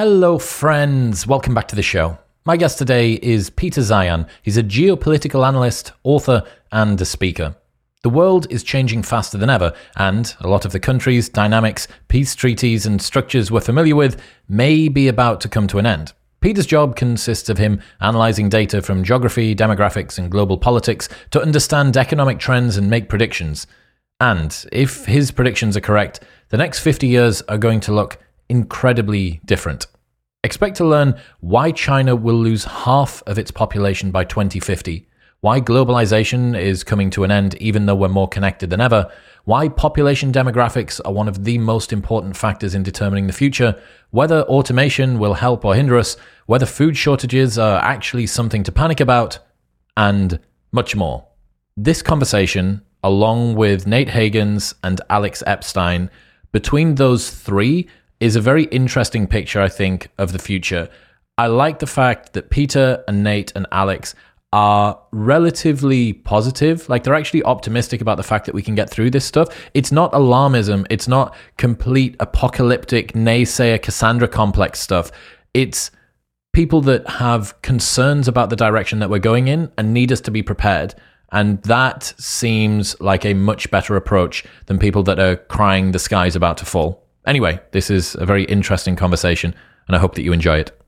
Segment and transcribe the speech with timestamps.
[0.00, 1.26] Hello, friends.
[1.26, 2.18] Welcome back to the show.
[2.44, 4.28] My guest today is Peter Zeihan.
[4.42, 7.56] He's a geopolitical analyst, author, and a speaker.
[8.04, 12.36] The world is changing faster than ever, and a lot of the countries, dynamics, peace
[12.36, 16.12] treaties, and structures we're familiar with may be about to come to an end.
[16.40, 21.96] Peter's job consists of him analyzing data from geography, demographics, and global politics to understand
[21.96, 23.66] economic trends and make predictions.
[24.20, 26.20] And if his predictions are correct,
[26.50, 29.86] the next 50 years are going to look incredibly different.
[30.44, 35.08] Expect to learn why China will lose half of its population by 2050,
[35.40, 39.10] why globalization is coming to an end even though we're more connected than ever,
[39.44, 43.80] why population demographics are one of the most important factors in determining the future,
[44.10, 49.00] whether automation will help or hinder us, whether food shortages are actually something to panic
[49.00, 49.38] about,
[49.96, 50.38] and
[50.72, 51.26] much more.
[51.76, 56.10] This conversation, along with Nate Hagens and Alex Epstein,
[56.52, 57.88] between those three,
[58.20, 60.88] is a very interesting picture, I think, of the future.
[61.36, 64.14] I like the fact that Peter and Nate and Alex
[64.52, 66.88] are relatively positive.
[66.88, 69.48] Like they're actually optimistic about the fact that we can get through this stuff.
[69.74, 70.86] It's not alarmism.
[70.90, 75.12] It's not complete apocalyptic naysayer Cassandra complex stuff.
[75.54, 75.90] It's
[76.52, 80.30] people that have concerns about the direction that we're going in and need us to
[80.30, 80.94] be prepared.
[81.30, 86.34] And that seems like a much better approach than people that are crying the sky's
[86.34, 87.07] about to fall.
[87.28, 89.54] Anyway, this is a very interesting conversation,
[89.86, 90.80] and I hope that you enjoy it.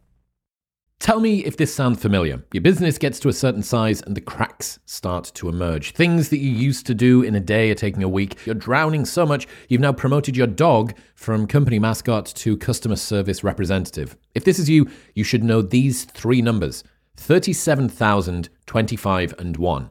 [0.99, 2.43] Tell me if this sounds familiar.
[2.55, 5.93] Your business gets to a certain size and the cracks start to emerge.
[5.93, 8.39] Things that you used to do in a day are taking a week.
[8.47, 13.45] You're drowning so much, you've now promoted your dog from company mascot to customer service
[13.45, 14.17] representative.
[14.35, 16.85] If this is you, you should know these three numbers
[17.19, 19.91] 37,000, 25, and 1.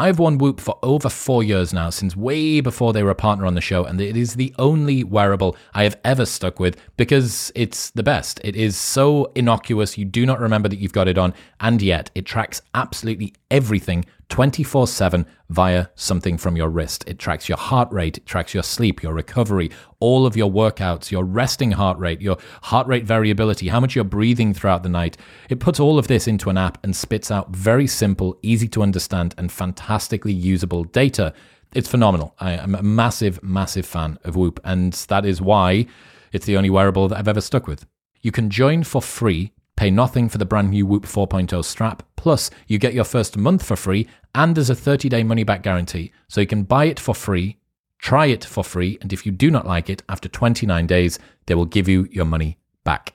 [0.00, 3.46] I've worn Whoop for over four years now, since way before they were a partner
[3.46, 7.50] on the show, and it is the only wearable I have ever stuck with because
[7.56, 8.40] it's the best.
[8.44, 12.12] It is so innocuous, you do not remember that you've got it on, and yet
[12.14, 17.04] it tracks absolutely everything 24 7 via something from your wrist.
[17.06, 19.70] It tracks your heart rate, it tracks your sleep, your recovery,
[20.00, 24.04] all of your workouts, your resting heart rate, your heart rate variability, how much you're
[24.04, 25.16] breathing throughout the night.
[25.48, 28.82] It puts all of this into an app and spits out very simple, easy to
[28.82, 29.50] understand, and
[29.88, 31.32] fantastically usable data.
[31.74, 32.34] It's phenomenal.
[32.38, 35.86] I am a massive, massive fan of Whoop, and that is why
[36.32, 37.86] it's the only wearable that I've ever stuck with.
[38.20, 42.02] You can join for free Pay nothing for the brand new Whoop 4.0 strap.
[42.16, 45.62] Plus, you get your first month for free and there's a 30 day money back
[45.62, 46.10] guarantee.
[46.26, 47.58] So you can buy it for free,
[48.00, 51.54] try it for free, and if you do not like it, after 29 days, they
[51.54, 53.14] will give you your money back.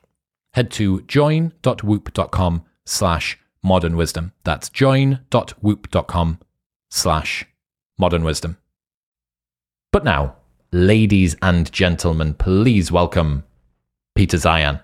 [0.53, 4.31] Head to join.whoop.com slash modern wisdom.
[4.45, 6.39] That's join.whoop.com
[6.93, 7.45] slash
[7.97, 8.57] modern wisdom.
[9.91, 10.35] But now,
[10.71, 13.43] ladies and gentlemen, please welcome
[14.15, 14.79] Peter Zeihan.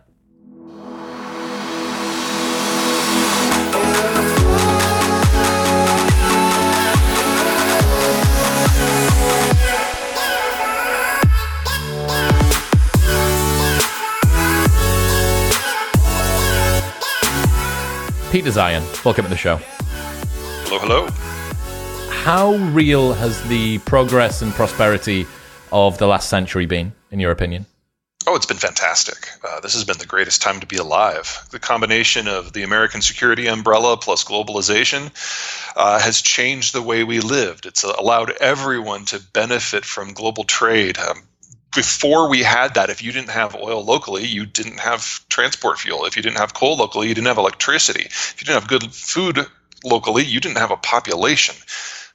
[18.31, 19.57] Peter Zeihan, welcome to the show.
[20.65, 21.38] Hello, hello.
[22.23, 25.25] How real has the progress and prosperity
[25.71, 27.65] of the last century been, in your opinion?
[28.27, 29.29] Oh, it's been fantastic.
[29.43, 31.47] Uh, this has been the greatest time to be alive.
[31.49, 35.09] The combination of the American security umbrella plus globalization
[35.75, 37.65] uh, has changed the way we lived.
[37.65, 40.97] It's allowed everyone to benefit from global trade.
[40.99, 41.23] Um,
[41.73, 46.05] before we had that, if you didn't have oil locally, you didn't have transport fuel.
[46.05, 48.03] If you didn't have coal locally, you didn't have electricity.
[48.03, 49.39] If you didn't have good food
[49.85, 51.55] locally, you didn't have a population.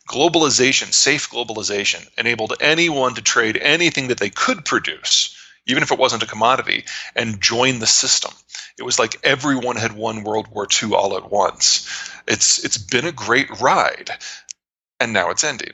[0.08, 5.36] Globalization, safe globalization, enabled anyone to trade anything that they could produce,
[5.66, 6.84] even if it wasn't a commodity,
[7.16, 8.32] and join the system.
[8.78, 11.88] It was like everyone had won World War II all at once.
[12.26, 14.10] It's it's been a great ride,
[15.00, 15.72] and now it's ending.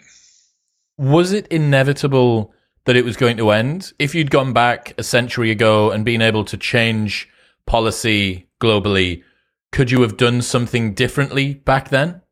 [0.97, 2.55] Was it inevitable?
[2.85, 3.93] that it was going to end.
[3.99, 7.29] If you'd gone back a century ago and been able to change
[7.67, 9.23] policy globally,
[9.71, 12.23] could you have done something differently back then?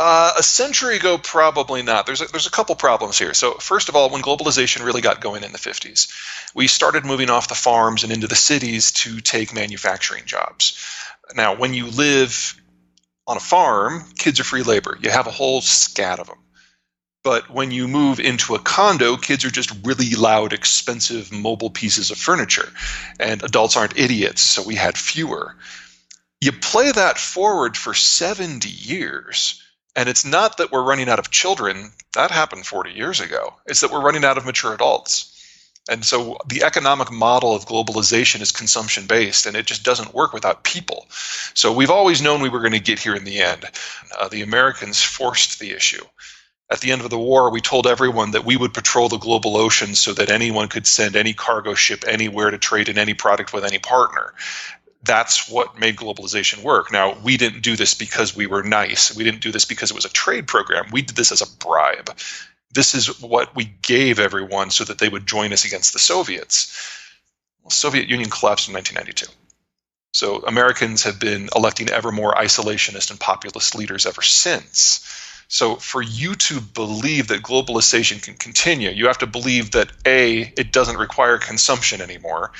[0.00, 2.06] Uh, a century ago, probably not.
[2.06, 3.34] There's a, there's a couple problems here.
[3.34, 6.08] So first of all, when globalization really got going in the 50s,
[6.54, 10.80] we started moving off the farms and into the cities to take manufacturing jobs.
[11.34, 12.54] Now, when you live
[13.26, 14.96] on a farm, kids are free labor.
[15.02, 16.38] You have a whole scat of them.
[17.24, 22.12] But when you move into a condo, kids are just really loud, expensive mobile pieces
[22.12, 22.72] of furniture.
[23.18, 25.56] And adults aren't idiots, so we had fewer.
[26.40, 29.60] You play that forward for 70 years,
[29.98, 31.90] and it's not that we're running out of children.
[32.14, 33.54] That happened 40 years ago.
[33.66, 35.34] It's that we're running out of mature adults.
[35.90, 40.32] And so the economic model of globalization is consumption based, and it just doesn't work
[40.32, 41.08] without people.
[41.54, 43.64] So we've always known we were going to get here in the end.
[44.16, 46.04] Uh, the Americans forced the issue
[46.70, 49.56] at the end of the war, we told everyone that we would patrol the global
[49.56, 53.54] oceans so that anyone could send any cargo ship anywhere to trade in any product
[53.54, 54.34] with any partner.
[55.08, 56.92] That's what made globalization work.
[56.92, 59.16] Now, we didn't do this because we were nice.
[59.16, 60.90] We didn't do this because it was a trade program.
[60.92, 62.14] We did this as a bribe.
[62.74, 66.70] This is what we gave everyone so that they would join us against the Soviets.
[67.62, 69.32] Well, Soviet Union collapsed in 1992.
[70.12, 75.06] So Americans have been electing ever more isolationist and populist leaders ever since.
[75.48, 80.40] So for you to believe that globalization can continue, you have to believe that A,
[80.40, 82.52] it doesn't require consumption anymore,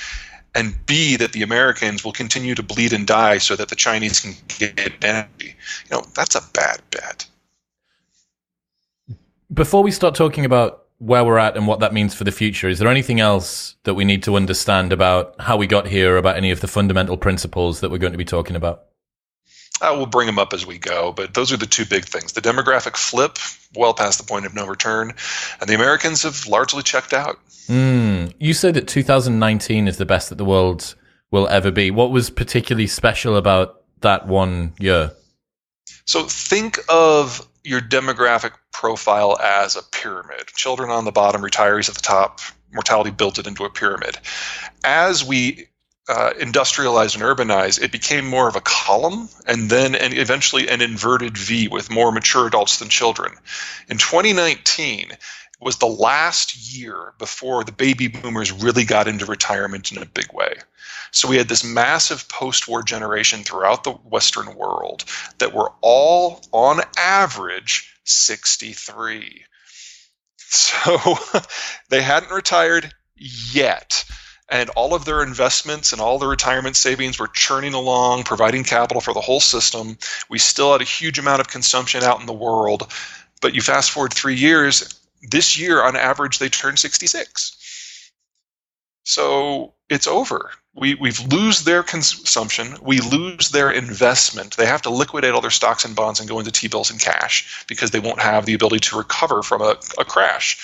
[0.54, 4.20] and B, that the Americans will continue to bleed and die so that the Chinese
[4.20, 5.56] can get energy.
[5.90, 7.26] You know, that's a bad bet.
[9.52, 12.68] Before we start talking about where we're at and what that means for the future,
[12.68, 16.36] is there anything else that we need to understand about how we got here, about
[16.36, 18.87] any of the fundamental principles that we're going to be talking about?
[19.80, 22.32] Uh, we'll bring them up as we go, but those are the two big things.
[22.32, 23.38] The demographic flip,
[23.76, 25.14] well past the point of no return,
[25.60, 27.38] and the Americans have largely checked out.
[27.68, 28.32] Mm.
[28.38, 30.94] You said that 2019 is the best that the world
[31.30, 31.90] will ever be.
[31.90, 35.12] What was particularly special about that one year?
[36.06, 40.46] So think of your demographic profile as a pyramid.
[40.56, 42.40] Children on the bottom, retirees at the top,
[42.72, 44.18] mortality built it into a pyramid.
[44.84, 45.68] As we
[46.08, 50.80] uh, industrialized and urbanized, it became more of a column and then and eventually an
[50.80, 53.32] inverted V with more mature adults than children.
[53.88, 55.12] In 2019
[55.60, 60.32] was the last year before the baby boomers really got into retirement in a big
[60.32, 60.54] way.
[61.10, 65.04] So we had this massive post war generation throughout the Western world
[65.38, 69.44] that were all, on average, 63.
[70.38, 71.18] So
[71.88, 74.04] they hadn't retired yet
[74.48, 79.00] and all of their investments and all their retirement savings were churning along, providing capital
[79.00, 79.98] for the whole system.
[80.28, 82.90] We still had a huge amount of consumption out in the world.
[83.40, 87.57] But you fast forward three years, this year on average, they turn 66.
[89.08, 90.50] So it's over.
[90.74, 92.76] We, we've lose their consumption.
[92.82, 94.58] We lose their investment.
[94.58, 97.64] They have to liquidate all their stocks and bonds and go into T-bills and cash
[97.68, 100.58] because they won't have the ability to recover from a, a crash.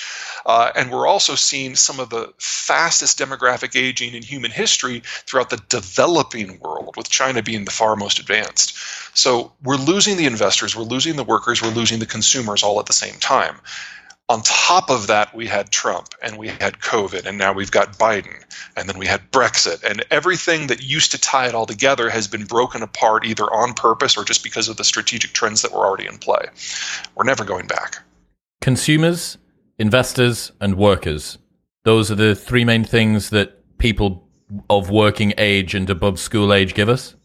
[0.45, 5.49] Uh, and we're also seeing some of the fastest demographic aging in human history throughout
[5.49, 8.77] the developing world, with China being the far most advanced.
[9.17, 12.85] So we're losing the investors, we're losing the workers, we're losing the consumers all at
[12.85, 13.57] the same time.
[14.31, 17.99] On top of that, we had Trump and we had COVID, and now we've got
[17.99, 18.43] Biden,
[18.75, 22.27] and then we had Brexit, and everything that used to tie it all together has
[22.27, 25.87] been broken apart either on purpose or just because of the strategic trends that were
[25.87, 26.47] already in play.
[27.15, 27.99] We're never going back.
[28.63, 29.37] Consumers
[29.79, 31.39] investors, and workers.
[31.85, 34.29] Those are the three main things that people
[34.71, 37.17] of working age and above school age give us.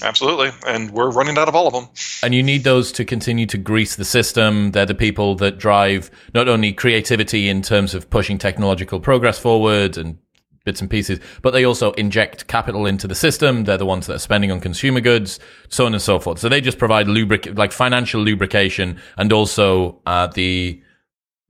[0.00, 0.50] Absolutely.
[0.66, 1.88] And we're running out of all of them.
[2.22, 4.72] And you need those to continue to grease the system.
[4.72, 9.96] They're the people that drive not only creativity in terms of pushing technological progress forward
[9.96, 10.18] and
[10.64, 13.64] bits and pieces, but they also inject capital into the system.
[13.64, 16.38] They're the ones that are spending on consumer goods, so on and so forth.
[16.38, 20.82] So they just provide lubric like financial lubrication and also uh, the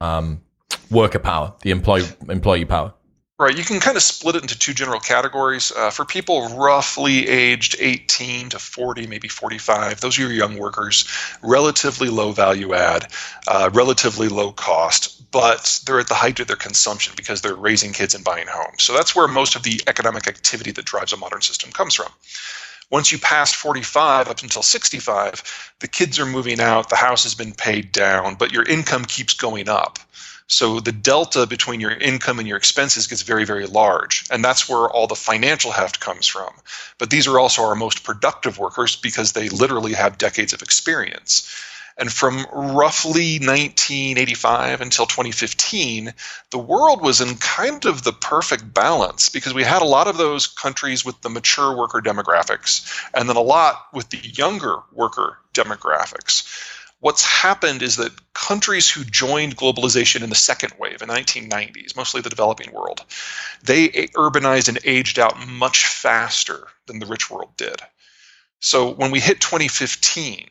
[0.00, 0.42] um,
[0.90, 2.94] worker power, the employee employee power.
[3.42, 3.58] Right.
[3.58, 5.72] You can kind of split it into two general categories.
[5.72, 11.08] Uh, for people roughly aged 18 to 40, maybe 45, those are your young workers,
[11.42, 13.08] relatively low value add,
[13.48, 17.92] uh, relatively low cost, but they're at the height of their consumption because they're raising
[17.92, 18.84] kids and buying homes.
[18.84, 22.12] So that's where most of the economic activity that drives a modern system comes from.
[22.90, 27.34] Once you pass 45 up until 65, the kids are moving out, the house has
[27.34, 29.98] been paid down, but your income keeps going up.
[30.46, 34.26] So the delta between your income and your expenses gets very, very large.
[34.30, 36.52] And that's where all the financial heft comes from.
[36.98, 41.48] But these are also our most productive workers because they literally have decades of experience.
[41.98, 46.14] And from roughly 1985 until 2015,
[46.50, 50.16] the world was in kind of the perfect balance because we had a lot of
[50.16, 55.38] those countries with the mature worker demographics and then a lot with the younger worker
[55.52, 56.48] demographics
[57.02, 61.96] what's happened is that countries who joined globalization in the second wave in the 1990s,
[61.96, 63.04] mostly the developing world,
[63.64, 67.74] they urbanized and aged out much faster than the rich world did.
[68.60, 70.48] So when we hit 2015,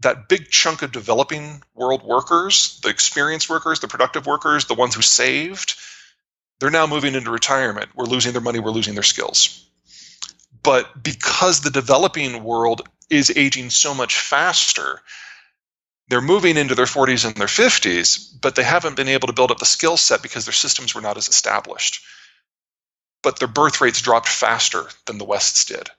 [0.00, 4.94] that big chunk of developing world workers, the experienced workers, the productive workers, the ones
[4.94, 5.74] who saved,
[6.60, 7.90] they're now moving into retirement.
[7.94, 9.68] We're losing their money, we're losing their skills.
[10.62, 15.00] But because the developing world is aging so much faster.
[16.08, 19.50] They're moving into their 40s and their 50s, but they haven't been able to build
[19.50, 22.02] up the skill set because their systems were not as established.
[23.22, 25.90] But their birth rates dropped faster than the West's did.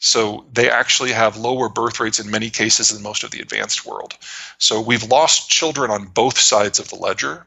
[0.00, 3.86] So they actually have lower birth rates in many cases than most of the advanced
[3.86, 4.14] world.
[4.58, 7.46] So we've lost children on both sides of the ledger.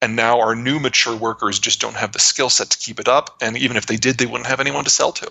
[0.00, 3.08] And now our new mature workers just don't have the skill set to keep it
[3.08, 3.38] up.
[3.42, 5.30] And even if they did, they wouldn't have anyone to sell to.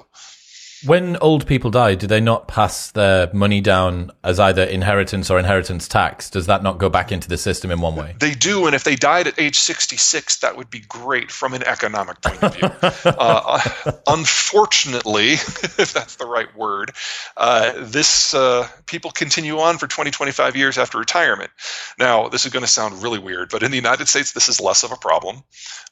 [0.85, 5.39] When old people die, do they not pass their money down as either inheritance or
[5.39, 6.29] inheritance tax?
[6.29, 8.15] Does that not go back into the system in one way?
[8.19, 11.63] They do, and if they died at age 66, that would be great from an
[11.63, 12.69] economic point of view.
[13.05, 13.59] uh,
[14.07, 16.91] unfortunately, if that's the right word,
[17.35, 21.49] uh, this uh, people continue on for 20, 25 years after retirement.
[21.97, 24.61] Now, this is going to sound really weird, but in the United States, this is
[24.61, 25.43] less of a problem.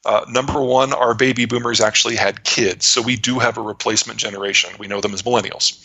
[0.04, 4.20] Uh, number one, our baby boomers actually had kids, so we do have a replacement
[4.20, 4.70] generation.
[4.78, 5.78] We know them as millennials.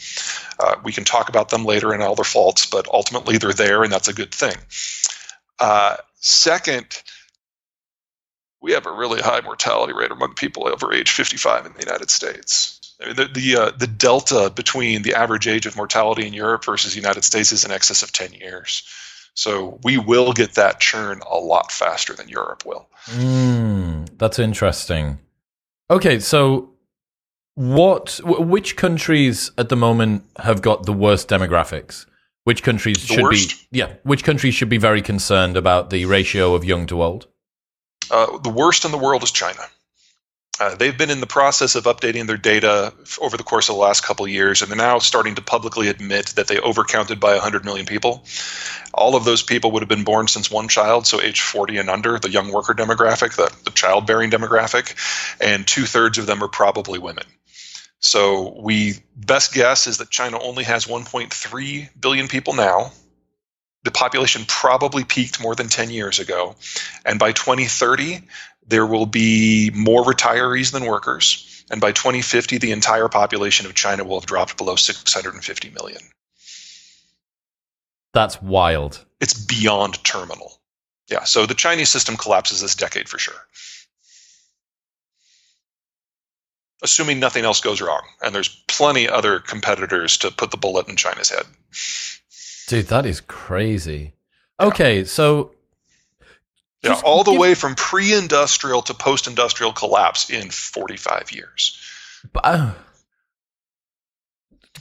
[0.59, 3.83] Uh, we can talk about them later and all their faults, but ultimately they're there,
[3.83, 4.55] and that's a good thing.
[5.59, 7.01] Uh, second,
[8.61, 12.09] we have a really high mortality rate among people over age 55 in the United
[12.09, 12.79] States.
[13.01, 16.65] I mean, the the, uh, the delta between the average age of mortality in Europe
[16.65, 18.83] versus the United States is in excess of 10 years.
[19.33, 22.87] So we will get that churn a lot faster than Europe will.
[23.07, 25.19] Mm, that's interesting.
[25.89, 26.70] Okay, so
[27.55, 28.19] what?
[28.23, 32.05] Which countries at the moment have got the worst demographics?
[32.43, 33.71] Which countries the should worst?
[33.71, 33.79] be?
[33.79, 37.27] Yeah, which countries should be very concerned about the ratio of young to old?
[38.09, 39.61] Uh, the worst in the world is China.
[40.59, 43.81] Uh, they've been in the process of updating their data over the course of the
[43.81, 47.31] last couple of years, and they're now starting to publicly admit that they overcounted by
[47.33, 48.23] 100 million people.
[48.93, 51.89] All of those people would have been born since one child, so age 40 and
[51.89, 54.93] under, the young worker demographic, the, the childbearing demographic,
[55.41, 57.25] and two thirds of them are probably women.
[58.01, 62.91] So we best guess is that China only has 1.3 billion people now.
[63.83, 66.55] The population probably peaked more than 10 years ago,
[67.05, 68.21] and by 2030
[68.67, 71.47] there will be more retirees than workers.
[71.71, 76.01] And by 2050, the entire population of China will have dropped below 650 million.
[78.13, 79.05] That's wild.
[79.21, 80.59] It's beyond terminal.
[81.07, 83.47] Yeah, so the Chinese system collapses this decade for sure.
[86.81, 88.01] Assuming nothing else goes wrong.
[88.21, 91.45] And there's plenty other competitors to put the bullet in China's head.
[92.67, 94.13] Dude, that is crazy.
[94.59, 95.53] Okay, so
[96.83, 101.77] yeah, all the give, way from pre-industrial to post-industrial collapse in 45 years.
[102.35, 102.73] Uh,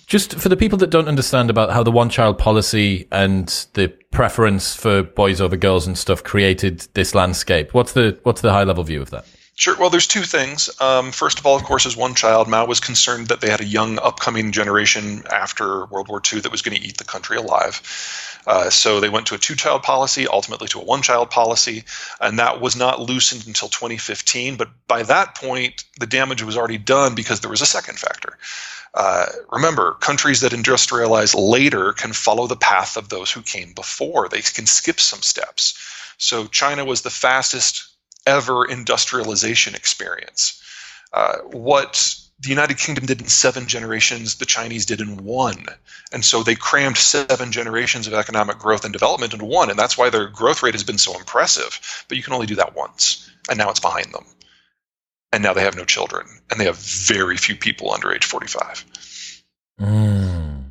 [0.07, 4.75] just for the people that don't understand about how the one-child policy and the preference
[4.75, 9.03] for boys over girls and stuff created this landscape, what's the what's the high-level view
[9.03, 9.27] of that?
[9.61, 9.77] Sure.
[9.77, 10.71] Well, there's two things.
[10.81, 13.61] Um, first of all, of course, as one child, Mao was concerned that they had
[13.61, 17.37] a young upcoming generation after World War II that was going to eat the country
[17.37, 17.83] alive.
[18.47, 21.85] Uh, so they went to a two child policy, ultimately to a one child policy,
[22.23, 24.57] and that was not loosened until 2015.
[24.57, 28.39] But by that point, the damage was already done because there was a second factor.
[28.95, 34.31] Uh, remember, countries that industrialize later can follow the path of those who came before,
[34.31, 35.79] they can skip some steps.
[36.17, 37.90] So China was the fastest
[38.27, 40.63] ever industrialization experience.
[41.13, 45.67] Uh, what the United Kingdom did in seven generations, the Chinese did in one.
[46.11, 49.69] And so they crammed seven generations of economic growth and development into one.
[49.69, 52.05] And that's why their growth rate has been so impressive.
[52.09, 53.31] But you can only do that once.
[53.51, 54.25] And now it's behind them.
[55.33, 56.27] And now they have no children.
[56.51, 58.85] And they have very few people under age 45.
[59.81, 60.65] Mm.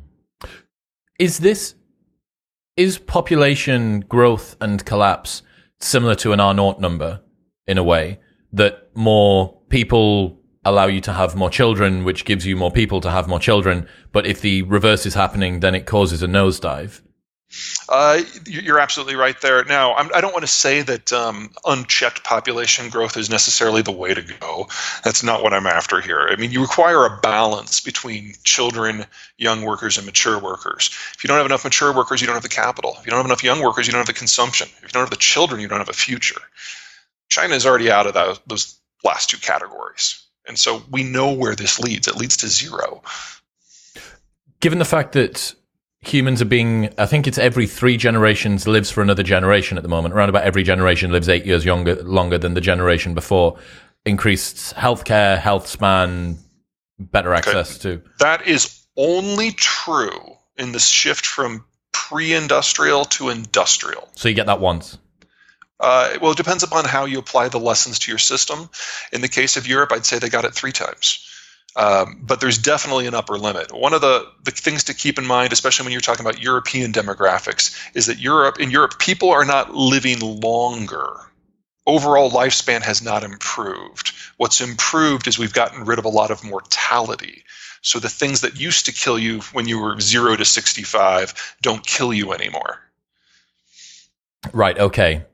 [1.20, 1.74] Is this,
[2.76, 5.42] is population growth and collapse
[5.78, 7.20] similar to an R naught number
[7.70, 8.18] in a way
[8.52, 13.10] that more people allow you to have more children, which gives you more people to
[13.10, 13.88] have more children.
[14.12, 17.00] But if the reverse is happening, then it causes a nosedive.
[17.88, 19.64] Uh, you're absolutely right there.
[19.64, 23.82] Now, I'm, I do not want to say that um, unchecked population growth is necessarily
[23.82, 24.68] the way to go.
[25.02, 26.28] That's not what I'm after here.
[26.30, 29.04] I mean, you require a balance between children,
[29.36, 30.90] young workers, and mature workers.
[31.16, 32.96] If you don't have enough mature workers, you don't have the capital.
[33.00, 34.68] If you don't have enough young workers, you don't have the consumption.
[34.76, 36.40] If you don't have the children, you don't have a future.
[37.30, 40.26] China is already out of those, those last two categories.
[40.46, 42.08] And so we know where this leads.
[42.08, 43.02] It leads to zero.
[44.60, 45.54] Given the fact that
[46.00, 49.88] humans are being, I think it's every three generations lives for another generation at the
[49.88, 50.12] moment.
[50.12, 53.58] Around about every generation lives eight years younger, longer than the generation before.
[54.04, 56.38] Increased healthcare, health span,
[56.98, 57.96] better access okay.
[57.96, 58.02] to.
[58.18, 64.08] That is only true in the shift from pre-industrial to industrial.
[64.14, 64.98] So you get that once.
[65.80, 68.68] Uh, well, it depends upon how you apply the lessons to your system.
[69.12, 71.26] In the case of Europe, I'd say they got it three times.
[71.74, 73.72] Um, but there's definitely an upper limit.
[73.72, 76.92] One of the, the things to keep in mind, especially when you're talking about European
[76.92, 81.16] demographics, is that Europe in Europe people are not living longer.
[81.86, 84.12] Overall lifespan has not improved.
[84.36, 87.44] What's improved is we've gotten rid of a lot of mortality.
[87.82, 91.86] So the things that used to kill you when you were zero to 65 don't
[91.86, 92.80] kill you anymore.
[94.52, 94.78] Right.
[94.78, 95.24] Okay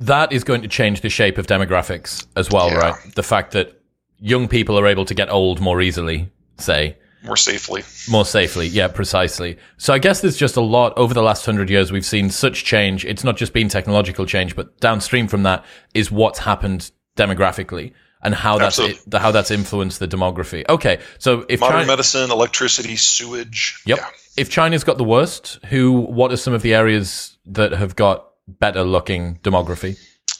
[0.00, 2.78] that is going to change the shape of demographics as well, yeah.
[2.78, 3.14] right?
[3.14, 3.80] The fact that
[4.18, 6.96] young people are able to get old more easily, say.
[7.22, 7.82] More safely.
[8.08, 9.58] More safely, yeah, precisely.
[9.76, 12.64] So I guess there's just a lot over the last hundred years we've seen such
[12.64, 13.04] change.
[13.04, 18.34] It's not just been technological change, but downstream from that is what's happened demographically and
[18.34, 20.64] how that's it, how that's influenced the demography.
[20.68, 23.82] Okay, so if modern China, medicine, electricity, sewage.
[23.86, 23.98] Yep.
[23.98, 24.06] Yeah.
[24.36, 25.92] If China's got the worst, who?
[25.92, 29.98] What are some of the areas that have got better looking demography?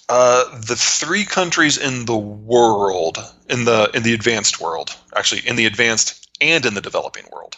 [0.08, 3.18] Uh, the three countries in the world,
[3.48, 7.56] in the in the advanced world, actually in the advanced and in the developing world,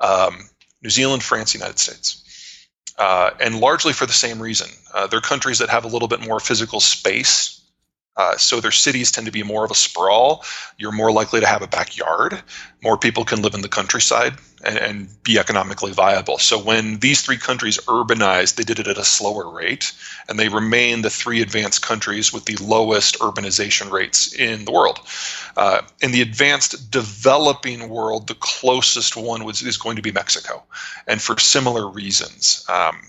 [0.00, 0.48] um,
[0.82, 2.66] New Zealand, France, United States,
[2.98, 4.68] uh, and largely for the same reason.
[4.94, 7.59] Uh, they're countries that have a little bit more physical space
[8.20, 10.44] uh, so their cities tend to be more of a sprawl.
[10.76, 12.42] You're more likely to have a backyard.
[12.82, 16.36] More people can live in the countryside and, and, be economically viable.
[16.36, 19.92] So when these three countries urbanized, they did it at a slower rate,
[20.28, 24.98] and they remain the three advanced countries with the lowest urbanization rates in the world.
[25.56, 30.62] Uh, in the advanced developing world, the closest one was, is going to be Mexico,
[31.06, 32.66] and for similar reasons.
[32.68, 33.00] Um,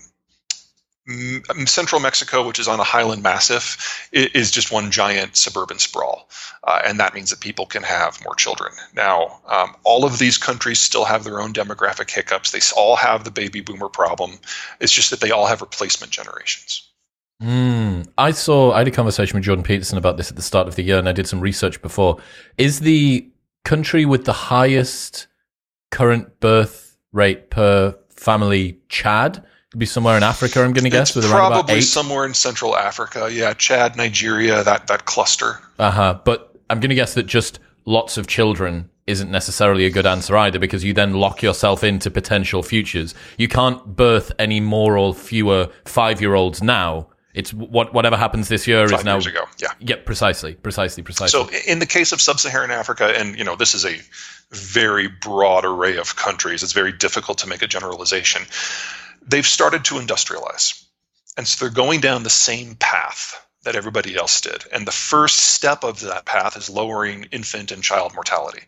[1.66, 6.28] central Mexico, which is on a highland massif, is just one giant suburban sprawl.
[6.64, 8.72] Uh, and that means that people can have more children.
[8.94, 12.52] Now, um, all of these countries still have their own demographic hiccups.
[12.52, 14.38] They all have the baby boomer problem.
[14.80, 16.88] It's just that they all have replacement generations.
[17.42, 20.68] Mm, I saw, I had a conversation with Jordan Peterson about this at the start
[20.68, 22.18] of the year, and I did some research before.
[22.56, 23.28] Is the
[23.64, 25.26] country with the highest
[25.90, 29.44] current birth rate per family Chad?
[29.76, 31.80] Be somewhere in Africa, I'm going to guess, about eight.
[31.80, 33.30] somewhere in Central Africa.
[33.32, 35.60] Yeah, Chad, Nigeria, that that cluster.
[35.78, 36.20] Uh huh.
[36.24, 40.36] But I'm going to guess that just lots of children isn't necessarily a good answer
[40.36, 43.14] either, because you then lock yourself into potential futures.
[43.38, 47.08] You can't birth any more or fewer five year olds now.
[47.34, 49.14] It's what whatever happens this year Five is now.
[49.14, 51.28] Years ago, yeah, yeah, precisely, precisely, precisely.
[51.28, 53.96] So, in the case of sub-Saharan Africa, and you know, this is a
[54.50, 56.62] very broad array of countries.
[56.62, 58.42] It's very difficult to make a generalization
[59.26, 60.84] they've started to industrialize.
[61.36, 64.64] And so they're going down the same path that everybody else did.
[64.72, 68.62] And the first step of that path is lowering infant and child mortality.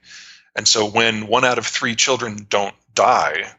[0.56, 3.52] And so when one out of three children don't die,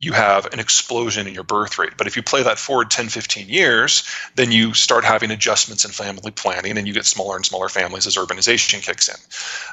[0.00, 1.94] you have an explosion in your birth rate.
[1.96, 5.92] But if you play that forward 10, 15 years, then you start having adjustments in
[5.92, 9.14] family planning and you get smaller and smaller families as urbanization kicks in.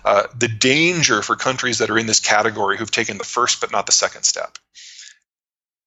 [0.06, 3.74] Uh, the danger for countries that are in this category who've taken the first but
[3.74, 4.58] not the second step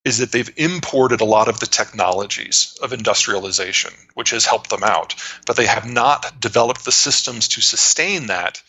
[0.04, 4.84] is that they've imported a lot of the technologies of industrialization, which has helped them
[4.84, 5.14] out,
[5.46, 8.62] but they have not developed the systems to sustain that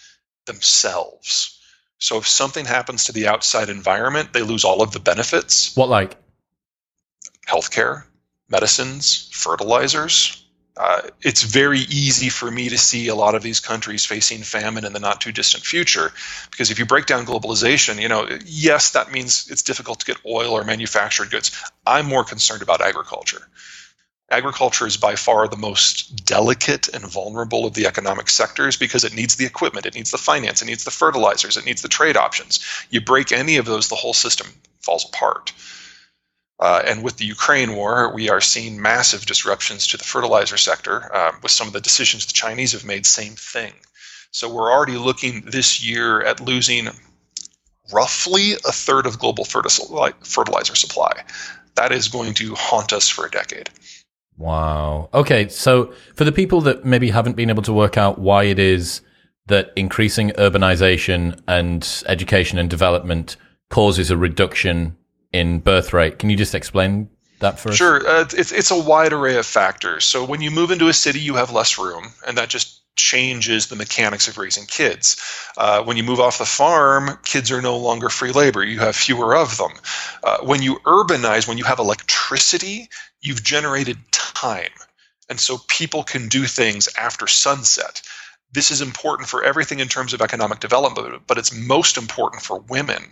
[0.46, 1.60] themselves.
[1.98, 5.76] So if something happens to the outside environment, they lose all of the benefits.
[5.76, 6.16] What like?
[7.48, 8.04] Healthcare,
[8.50, 10.45] medicines, fertilizers.
[10.78, 14.84] Uh, it's very easy for me to see a lot of these countries facing famine
[14.84, 16.12] in the not too distant future
[16.52, 20.18] because if you break down globalization you know yes that means it's difficult to get
[20.26, 21.52] oil or manufactured goods.
[21.86, 23.48] I'm more concerned about agriculture.
[24.30, 29.16] Agriculture is by far the most delicate and vulnerable of the economic sectors because it
[29.16, 32.18] needs the equipment it needs the finance it needs the fertilizers it needs the trade
[32.18, 32.60] options.
[32.90, 34.48] You break any of those the whole system
[34.82, 35.54] falls apart
[36.60, 41.14] uh, and with the Ukraine war, we are seeing massive disruptions to the fertilizer sector.
[41.14, 43.74] Uh, with some of the decisions the Chinese have made, same thing.
[44.32, 46.90] So we're already looking this year at losing
[47.94, 51.24] roughly a third of global fertilizer supply.
[51.76, 53.70] That is going to haunt us for a decade.
[54.38, 55.10] Wow.
[55.14, 58.60] Okay, so for the people that maybe haven't been able to work out why it
[58.60, 59.02] is
[59.48, 63.38] that increasing urbanization and education and development
[63.70, 64.98] causes a reduction
[65.36, 66.18] in birth rate.
[66.18, 67.76] Can you just explain that for us?
[67.76, 68.08] Sure.
[68.08, 70.06] Uh, it's, it's a wide array of factors.
[70.06, 73.68] So when you move into a city, you have less room, and that just changes
[73.68, 75.18] the mechanics of raising kids.
[75.58, 78.64] Uh, when you move off the farm, kids are no longer free labor.
[78.64, 79.72] You have fewer of them.
[80.24, 84.72] Uh, when you urbanize, when you have electricity, you've generated time.
[85.30, 88.02] And so people can do things after sunset.
[88.54, 92.60] This is important for everything in terms of economic development, but it's most important for
[92.60, 93.04] women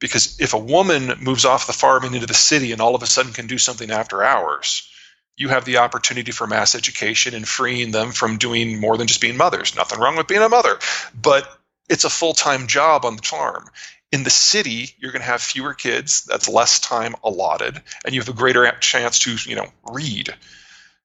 [0.00, 3.02] because if a woman moves off the farm and into the city and all of
[3.02, 4.88] a sudden can do something after hours,
[5.36, 9.20] you have the opportunity for mass education and freeing them from doing more than just
[9.20, 9.76] being mothers.
[9.76, 10.78] Nothing wrong with being a mother,
[11.14, 11.48] but
[11.88, 13.68] it's a full time job on the farm.
[14.12, 16.24] In the city, you're going to have fewer kids.
[16.24, 20.34] That's less time allotted, and you have a greater chance to, you know, read.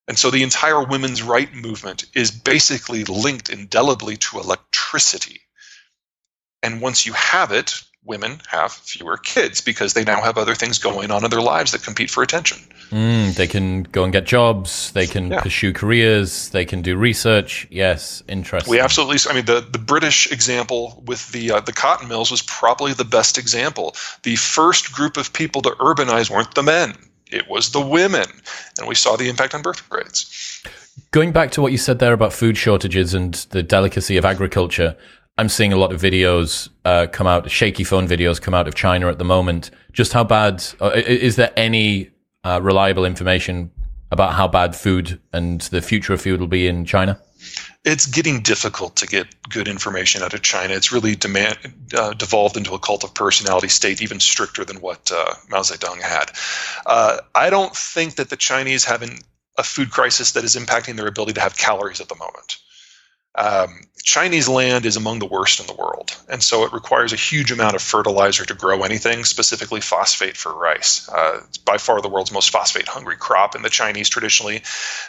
[0.07, 5.41] And so the entire women's right movement is basically linked indelibly to electricity.
[6.61, 10.77] And once you have it, women have fewer kids because they now have other things
[10.77, 12.57] going on in their lives that compete for attention.
[12.91, 14.91] Mm, they can go and get jobs.
[14.91, 15.41] They can yeah.
[15.41, 16.49] pursue careers.
[16.49, 17.67] They can do research.
[17.69, 18.71] Yes, interesting.
[18.71, 19.17] We absolutely.
[19.29, 23.05] I mean, the, the British example with the uh, the cotton mills was probably the
[23.05, 23.95] best example.
[24.23, 26.95] The first group of people to urbanize weren't the men;
[27.31, 28.27] it was the women,
[28.77, 30.63] and we saw the impact on birth rates.
[31.11, 34.95] Going back to what you said there about food shortages and the delicacy of agriculture,
[35.37, 38.75] I'm seeing a lot of videos uh, come out, shaky phone videos come out of
[38.75, 39.69] China at the moment.
[39.91, 42.11] Just how bad uh, is there any
[42.45, 43.71] uh, reliable information
[44.11, 47.19] about how bad food and the future of food will be in China?
[47.83, 50.73] It's getting difficult to get good information out of China.
[50.73, 51.57] It's really demand,
[51.93, 56.01] uh, devolved into a cult of personality state, even stricter than what uh, Mao Zedong
[56.01, 56.31] had.
[56.85, 59.19] Uh, I don't think that the Chinese have an,
[59.57, 62.57] a food crisis that is impacting their ability to have calories at the moment.
[63.37, 67.15] Um, Chinese land is among the worst in the world, and so it requires a
[67.17, 71.09] huge amount of fertilizer to grow anything, specifically phosphate for rice.
[71.09, 74.61] Uh, it's by far the world's most phosphate hungry crop, and the Chinese traditionally,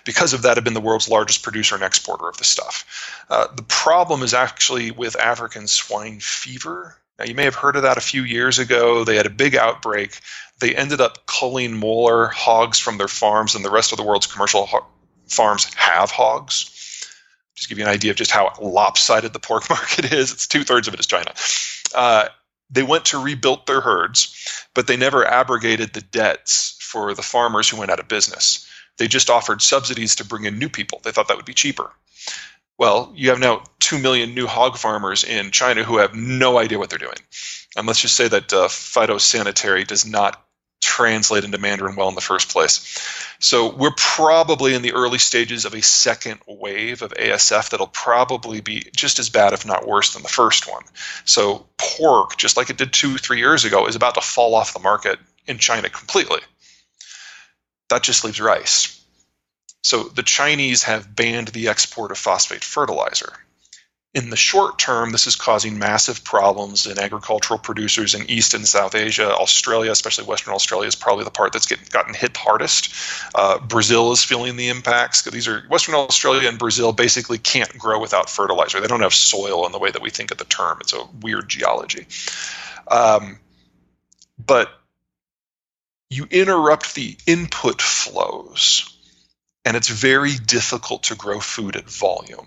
[0.07, 3.23] because of that, have been the world's largest producer and exporter of the stuff.
[3.29, 6.97] Uh, the problem is actually with African swine fever.
[7.19, 9.05] Now, you may have heard of that a few years ago.
[9.05, 10.19] They had a big outbreak.
[10.59, 14.27] They ended up culling more hogs from their farms and the rest of the world's
[14.27, 14.87] commercial ho-
[15.27, 16.76] farms have hogs
[17.57, 20.33] just give you an idea of just how lopsided the pork market is.
[20.33, 21.33] It's two thirds of it is China.
[21.95, 22.29] Uh,
[22.71, 27.69] they went to rebuild their herds, but they never abrogated the debts for the farmers
[27.69, 28.69] who went out of business.
[28.99, 31.01] They just offered subsidies to bring in new people.
[31.03, 31.93] They thought that would be cheaper.
[32.79, 36.79] Well, you have now 2 million new hog farmers in China who have no idea
[36.79, 37.19] what they're doing.
[37.77, 40.46] And let's just say that uh, phytosanitary does not
[40.81, 42.99] translate into Mandarin well in the first place.
[43.39, 48.61] So we're probably in the early stages of a second wave of ASF that'll probably
[48.61, 50.83] be just as bad, if not worse, than the first one.
[51.25, 54.73] So pork, just like it did two, three years ago, is about to fall off
[54.73, 56.41] the market in China completely.
[57.89, 58.93] That just leaves rice.
[59.83, 63.33] So the Chinese have banned the export of phosphate fertilizer
[64.17, 68.67] in the short term, this is causing massive problems in agricultural producers in East and
[68.67, 69.31] South Asia.
[69.31, 72.95] Australia, especially Western Australia, is probably the part that's gotten hit hardest.
[73.35, 75.21] Uh, Brazil is feeling the impacts.
[75.21, 78.81] These are Western Australia and Brazil basically can't grow without fertilizer.
[78.81, 80.79] They don't have soil in the way that we think of the term.
[80.81, 82.07] It's a weird geology.
[82.89, 83.39] Um,
[84.39, 84.71] but
[86.09, 88.97] you interrupt the input flows,
[89.67, 92.47] and it's very difficult to grow food at volume.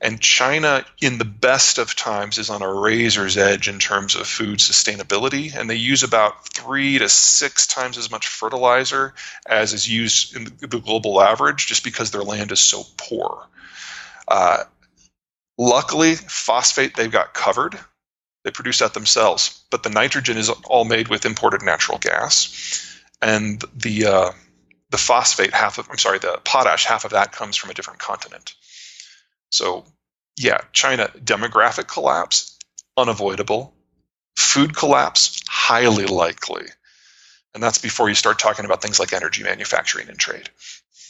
[0.00, 4.28] And China, in the best of times, is on a razor's edge in terms of
[4.28, 5.54] food sustainability.
[5.54, 10.44] And they use about three to six times as much fertilizer as is used in
[10.44, 13.44] the global average just because their land is so poor.
[14.28, 14.64] Uh,
[15.56, 17.76] luckily, phosphate they've got covered.
[18.44, 19.64] They produce that themselves.
[19.70, 22.94] But the nitrogen is all made with imported natural gas.
[23.20, 24.30] And the uh,
[24.90, 27.98] the phosphate half of I'm sorry, the potash half of that comes from a different
[27.98, 28.54] continent.
[29.50, 29.84] So
[30.38, 32.56] yeah, China demographic collapse
[32.96, 33.74] unavoidable.
[34.36, 36.66] Food collapse highly likely.
[37.54, 40.50] And that's before you start talking about things like energy manufacturing and trade.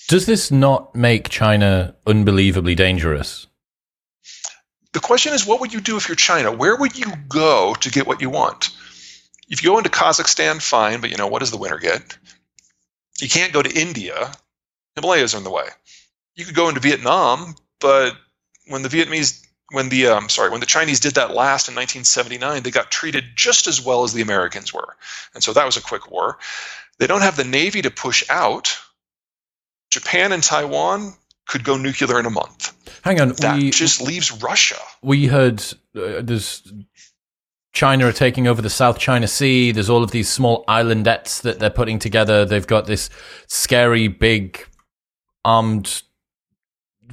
[0.09, 3.47] Does this not make China unbelievably dangerous?
[4.95, 6.51] The question is what would you do if you're China?
[6.51, 8.71] Where would you go to get what you want?
[9.51, 12.17] If you go into Kazakhstan, fine, but you know, what does the winner get?
[13.21, 14.33] You can't go to India.
[14.95, 15.67] Himalayas are in the way.
[16.35, 18.15] You could go into Vietnam, but
[18.69, 22.63] when the Vietnamese when the um, sorry when the Chinese did that last in 1979,
[22.63, 24.97] they got treated just as well as the Americans were,
[25.35, 26.39] and so that was a quick war.
[26.99, 28.79] They don't have the navy to push out.
[29.91, 31.15] Japan and Taiwan
[31.47, 32.75] could go nuclear in a month.
[33.03, 34.79] Hang on, that we, just leaves Russia.
[35.03, 35.61] We heard
[35.97, 36.63] uh, there's
[37.73, 39.73] China are taking over the South China Sea.
[39.73, 42.45] There's all of these small islandettes that they're putting together.
[42.45, 43.09] They've got this
[43.47, 44.67] scary big
[45.45, 46.03] armed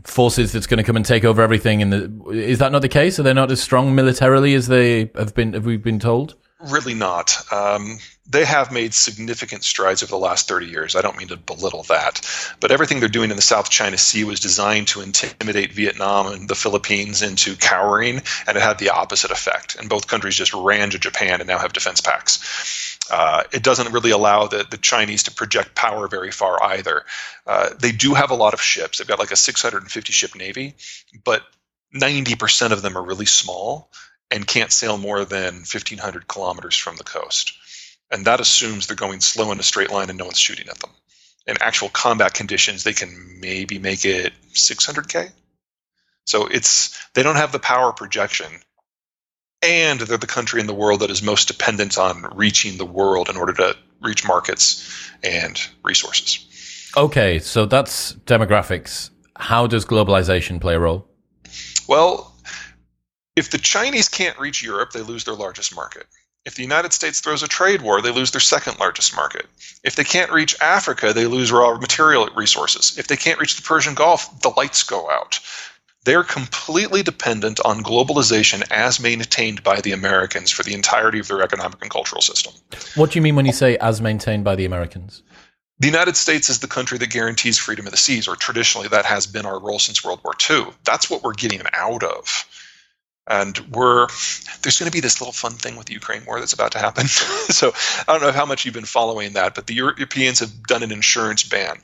[0.04, 1.82] forces that's going to come and take over everything.
[1.82, 3.20] And is that not the case?
[3.20, 5.54] Are they not as strong militarily as they have been?
[5.54, 6.36] Have we been told?
[6.60, 7.36] Really not.
[7.52, 10.96] Um, they have made significant strides over the last 30 years.
[10.96, 12.22] I don't mean to belittle that,
[12.60, 16.50] but everything they're doing in the South China Sea was designed to intimidate Vietnam and
[16.50, 19.76] the Philippines into cowering, and it had the opposite effect.
[19.76, 22.85] And both countries just ran to Japan and now have defense pacts.
[23.12, 27.06] Uh, it doesn't really allow the, the Chinese to project power very far either.
[27.46, 28.98] Uh, they do have a lot of ships.
[28.98, 30.76] They've got like a 650 ship navy,
[31.24, 31.44] but
[31.94, 33.90] 90% of them are really small
[34.32, 37.54] and can't sail more than 1,500 kilometers from the coast.
[38.12, 40.80] And that assumes they're going slow in a straight line and no one's shooting at
[40.80, 40.92] them.
[41.48, 45.32] In actual combat conditions, they can maybe make it 600K.
[46.26, 48.48] So it's they don't have the power projection
[49.66, 53.30] and they're the country in the world that is most dependent on reaching the world
[53.30, 56.46] in order to reach markets and resources.
[56.96, 59.10] Okay, so that's demographics.
[59.36, 61.08] How does globalization play a role?
[61.88, 62.34] Well,
[63.36, 66.06] if the Chinese can't reach Europe, they lose their largest market.
[66.46, 69.48] If the United States throws a trade war, they lose their second largest market.
[69.84, 72.98] If they can't reach Africa, they lose raw material resources.
[73.00, 75.40] If they can't reach the Persian Gulf, the lights go out.
[76.06, 81.42] They're completely dependent on globalization as maintained by the Americans for the entirety of their
[81.42, 82.54] economic and cultural system.
[82.96, 85.24] What do you mean when you say as maintained by the Americans?
[85.80, 89.06] The United States is the country that guarantees freedom of the seas, or traditionally that
[89.06, 90.68] has been our role since World War II.
[90.86, 92.46] That's what we're getting out of
[93.28, 94.08] and we're
[94.62, 96.80] there's going to be this little fun thing with the Ukraine war that's about to
[96.80, 97.08] happen.
[97.08, 97.74] so
[98.08, 100.92] I don't know how much you've been following that, but the Europeans have done an
[100.92, 101.78] insurance ban,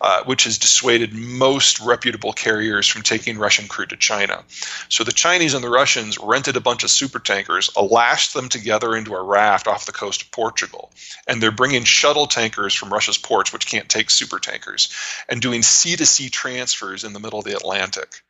[0.00, 4.44] uh, which has dissuaded most reputable carriers from taking Russian crude to China.
[4.88, 8.94] So the Chinese and the Russians rented a bunch of super tankers, lashed them together
[8.94, 10.90] into a raft off the coast of Portugal,
[11.26, 14.90] and they're bringing shuttle tankers from Russia's ports, which can't take super tankers,
[15.28, 18.22] and doing sea to sea transfers in the middle of the Atlantic.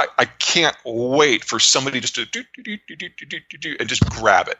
[0.00, 2.78] I, I can't wait for somebody just to do, do,
[3.60, 4.58] do, and just grab it.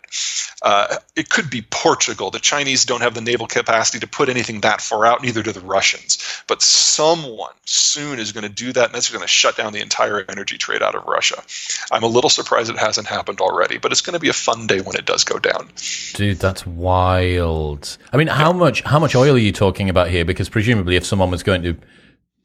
[0.61, 2.31] Uh, it could be Portugal.
[2.31, 5.53] The Chinese don't have the naval capacity to put anything that far out, neither do
[5.53, 6.19] the Russians.
[6.47, 9.81] But someone soon is going to do that, and that's going to shut down the
[9.81, 11.43] entire energy trade out of Russia.
[11.91, 14.67] I'm a little surprised it hasn't happened already, but it's going to be a fun
[14.67, 15.71] day when it does go down.
[16.13, 17.97] Dude, that's wild.
[18.13, 20.27] I mean, how much how much oil are you talking about here?
[20.27, 21.79] Because presumably, if someone was going to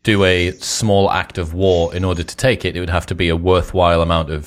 [0.06, 3.16] do a small act of war in order to take it, it would have to
[3.16, 4.46] be a worthwhile amount of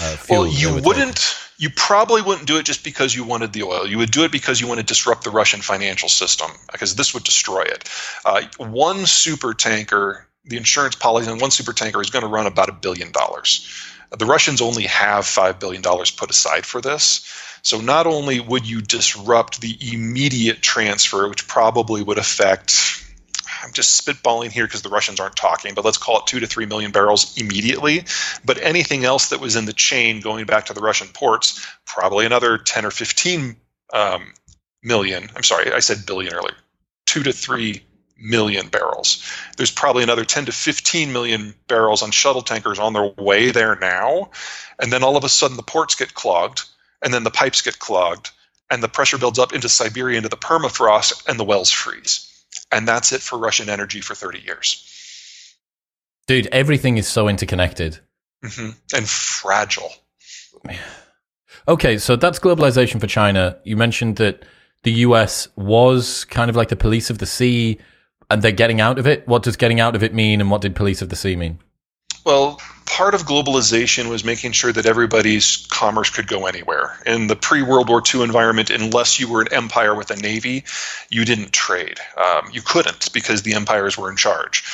[0.00, 0.40] uh, fuel.
[0.42, 1.16] Well, you wouldn't.
[1.16, 1.40] Take.
[1.56, 3.86] You probably wouldn't do it just because you wanted the oil.
[3.86, 7.14] You would do it because you want to disrupt the Russian financial system, because this
[7.14, 7.88] would destroy it.
[8.24, 12.46] Uh, one super tanker, the insurance policy on one super tanker is going to run
[12.46, 13.68] about a billion dollars.
[14.10, 17.24] The Russians only have $5 billion put aside for this.
[17.62, 23.03] So not only would you disrupt the immediate transfer, which probably would affect
[23.64, 26.46] I'm just spitballing here because the Russians aren't talking, but let's call it two to
[26.46, 28.04] three million barrels immediately.
[28.44, 32.26] But anything else that was in the chain going back to the Russian ports, probably
[32.26, 33.56] another 10 or 15
[33.92, 34.32] um,
[34.82, 35.30] million.
[35.34, 36.56] I'm sorry, I said billion earlier.
[37.06, 37.84] Two to three
[38.18, 39.24] million barrels.
[39.56, 43.76] There's probably another 10 to 15 million barrels on shuttle tankers on their way there
[43.76, 44.30] now.
[44.78, 46.64] And then all of a sudden the ports get clogged,
[47.02, 48.30] and then the pipes get clogged,
[48.70, 52.33] and the pressure builds up into Siberia, into the permafrost, and the wells freeze
[52.72, 55.56] and that's it for Russian energy for 30 years.
[56.26, 58.00] Dude, everything is so interconnected
[58.44, 58.70] mm-hmm.
[58.96, 59.90] and fragile.
[61.66, 63.56] Okay, so that's globalization for China.
[63.64, 64.44] You mentioned that
[64.82, 67.78] the US was kind of like the police of the sea
[68.30, 69.26] and they're getting out of it.
[69.26, 71.60] What does getting out of it mean and what did police of the sea mean?
[72.24, 76.98] Well, part of globalization was making sure that everybody's commerce could go anywhere.
[77.04, 80.64] In the pre World War II environment, unless you were an empire with a navy,
[81.10, 81.98] you didn't trade.
[82.16, 84.64] Um, you couldn't because the empires were in charge.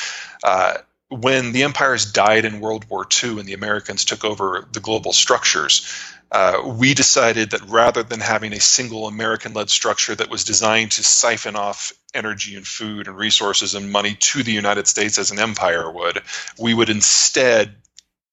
[0.44, 0.74] Uh,
[1.08, 5.12] when the empires died in World War II and the Americans took over the global
[5.12, 5.84] structures,
[6.30, 10.92] uh, we decided that rather than having a single American led structure that was designed
[10.92, 15.30] to siphon off energy and food and resources and money to the United States as
[15.30, 16.22] an empire would,
[16.58, 17.76] we would instead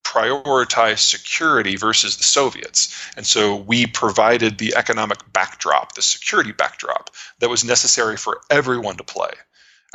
[0.03, 2.95] prioritize security versus the Soviets.
[3.17, 7.09] And so we provided the economic backdrop, the security backdrop
[7.39, 9.31] that was necessary for everyone to play.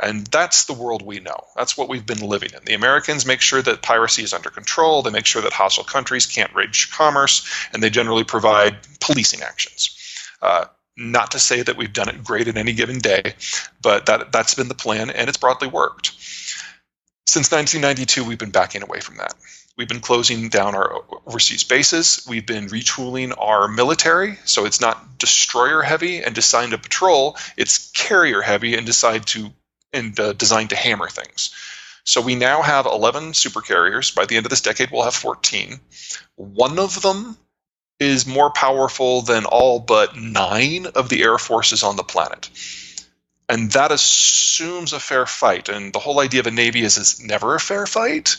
[0.01, 1.45] And that's the world we know.
[1.55, 2.63] That's what we've been living in.
[2.65, 6.25] The Americans make sure that piracy is under control, they make sure that hostile countries
[6.25, 9.97] can't rage commerce, and they generally provide policing actions.
[10.41, 10.65] Uh,
[10.95, 13.33] not to say that we've done it great in any given day,
[13.81, 16.11] but that, that's been the plan, and it's broadly worked.
[17.25, 19.33] Since 1992, we've been backing away from that.
[19.75, 22.25] We've been closing down our overseas bases.
[22.29, 27.37] We've been retooling our military, so it's not destroyer heavy and designed to patrol.
[27.57, 29.51] It's carrier heavy and designed to
[29.91, 31.55] and uh, designed to hammer things.
[32.03, 34.13] So we now have 11 supercarriers.
[34.13, 35.79] By the end of this decade, we'll have 14.
[36.35, 37.37] One of them
[38.03, 42.49] is more powerful than all but nine of the air forces on the planet.
[43.49, 45.69] And that assumes a fair fight.
[45.69, 48.37] And the whole idea of a navy is it's never a fair fight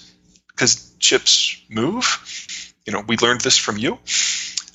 [0.48, 2.57] because ships move.
[2.87, 3.98] You know, we learned this from you.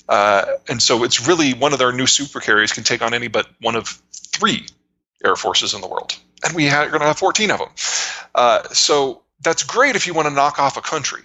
[0.08, 3.48] Uh, and so it's really one of their new supercarriers can take on any but
[3.62, 4.66] one of three
[5.24, 7.70] air forces in the world and we are going to have 14 of them.
[8.34, 11.22] Uh, so that's great if you want to knock off a country.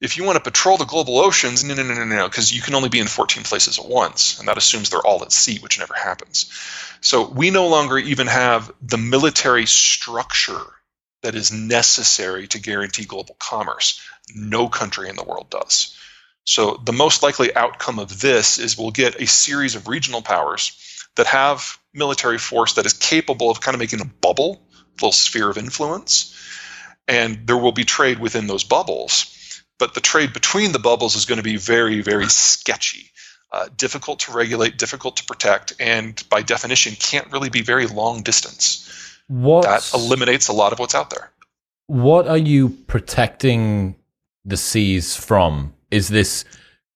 [0.00, 2.60] If you want to patrol the global oceans, no, no, no, no, no, because you
[2.60, 5.58] can only be in 14 places at once, and that assumes they're all at sea,
[5.58, 6.52] which never happens.
[7.00, 10.60] So we no longer even have the military structure
[11.22, 14.00] that is necessary to guarantee global commerce.
[14.34, 15.96] No country in the world does.
[16.44, 21.06] So the most likely outcome of this is we'll get a series of regional powers
[21.16, 25.12] that have military force that is capable of kind of making a bubble, a little
[25.12, 26.34] sphere of influence,
[27.08, 29.32] and there will be trade within those bubbles.
[29.78, 33.10] But the trade between the bubbles is going to be very, very sketchy,
[33.52, 38.22] uh, difficult to regulate, difficult to protect, and by definition can't really be very long
[38.22, 38.82] distance.
[39.28, 41.30] What that eliminates a lot of what's out there.
[41.88, 43.96] What are you protecting
[44.44, 45.74] the seas from?
[45.90, 46.44] Is this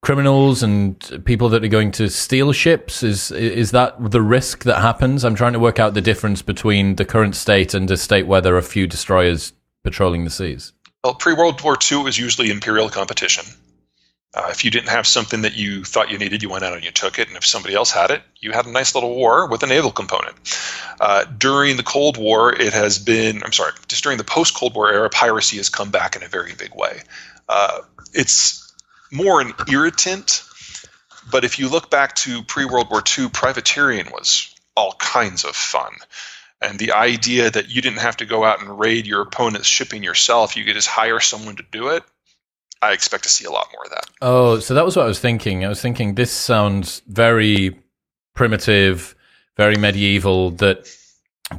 [0.03, 3.03] criminals and people that are going to steal ships?
[3.03, 5.25] Is is that the risk that happens?
[5.25, 8.41] I'm trying to work out the difference between the current state and a state where
[8.41, 9.53] there are a few destroyers
[9.85, 10.73] patrolling the seas.
[11.03, 13.45] Well, pre World War II, it was usually imperial competition.
[14.33, 16.85] Uh, if you didn't have something that you thought you needed, you went out and
[16.85, 17.27] you took it.
[17.27, 19.91] And if somebody else had it, you had a nice little war with a naval
[19.91, 20.37] component.
[21.01, 24.77] Uh, during the Cold War, it has been, I'm sorry, just during the post Cold
[24.77, 27.01] War era, piracy has come back in a very big way.
[27.49, 27.81] Uh,
[28.13, 28.73] it's
[29.11, 30.45] more an irritant.
[31.31, 35.57] But if you look back to pre World War II, privateering was all kinds of
[35.57, 35.93] fun.
[36.63, 40.03] And the idea that you didn't have to go out and raid your opponent's shipping
[40.03, 42.03] yourself, you could just hire someone to do it.
[42.83, 44.11] I expect to see a lot more of that.
[44.23, 45.65] Oh, so that was what I was thinking.
[45.65, 47.79] I was thinking this sounds very
[48.35, 49.15] primitive,
[49.57, 50.89] very medieval, that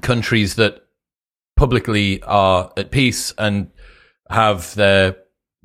[0.02, 0.86] countries that
[1.56, 3.70] publicly are at peace and
[4.30, 5.16] have their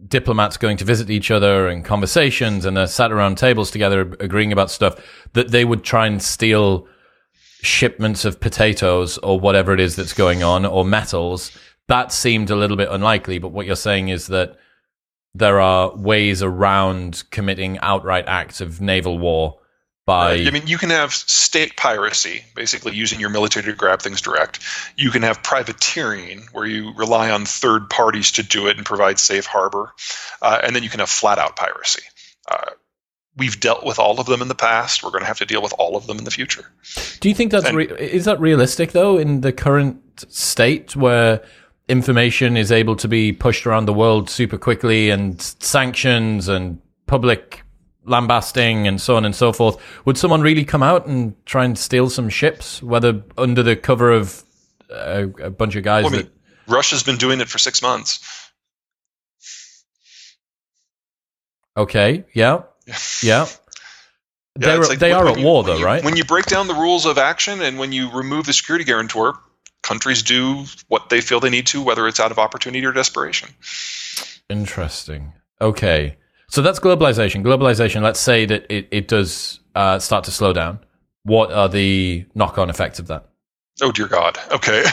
[0.09, 4.53] diplomats going to visit each other and conversations and they're sat around tables together agreeing
[4.53, 5.01] about stuff
[5.33, 6.87] that they would try and steal
[7.62, 11.56] shipments of potatoes or whatever it is that's going on or metals
[11.88, 14.56] that seemed a little bit unlikely but what you're saying is that
[15.34, 19.58] there are ways around committing outright acts of naval war
[20.06, 24.20] by I mean you can have state piracy, basically using your military to grab things
[24.20, 24.60] direct.
[24.96, 29.18] You can have privateering, where you rely on third parties to do it and provide
[29.18, 29.92] safe harbor,
[30.40, 32.02] uh, and then you can have flat out piracy.
[32.48, 32.70] Uh,
[33.37, 35.03] we've dealt with all of them in the past.
[35.03, 36.70] We're going to have to deal with all of them in the future.
[37.20, 41.42] Do you think that's and, re- is that realistic though in the current state where
[41.88, 47.62] information is able to be pushed around the world super quickly and sanctions and public
[48.05, 49.77] lambasting and so on and so forth.
[50.05, 54.12] Would someone really come out and try and steal some ships, whether under the cover
[54.12, 54.45] of
[54.91, 56.05] a, a bunch of guys?
[56.05, 56.72] Well, I mean, that...
[56.72, 58.20] Russia's been doing it for six months.
[61.76, 62.24] Okay.
[62.32, 62.62] Yeah.
[63.22, 63.47] Yeah.
[64.59, 66.03] Yeah, like they are at you, war, though, you, right?
[66.03, 69.39] When you break down the rules of action and when you remove the security guarantor,
[69.82, 73.51] countries do what they feel they need to, whether it's out of opportunity or desperation.
[74.49, 75.32] Interesting.
[75.61, 76.16] Okay.
[76.49, 77.43] So that's globalization.
[77.43, 80.78] Globalization, let's say that it, it does uh, start to slow down.
[81.24, 83.28] What are the knock on effects of that?
[83.82, 84.39] Oh, dear God.
[84.51, 84.84] Okay.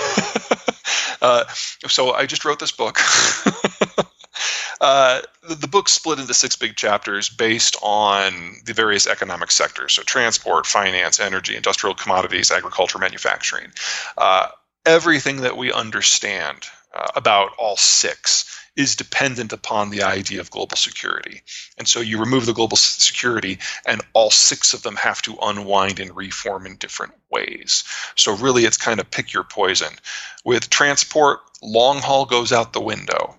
[1.21, 1.45] uh,
[1.87, 2.97] so I just wrote this book.
[4.83, 9.93] Uh, the, the book split into six big chapters based on the various economic sectors
[9.93, 13.71] so transport, finance, energy, industrial commodities, agriculture, manufacturing.
[14.17, 14.47] Uh,
[14.85, 20.75] everything that we understand uh, about all six is dependent upon the idea of global
[20.75, 21.43] security.
[21.77, 26.01] And so you remove the global security, and all six of them have to unwind
[26.01, 27.85] and reform in different ways.
[28.15, 29.93] So really, it's kind of pick your poison.
[30.43, 33.37] With transport, long haul goes out the window.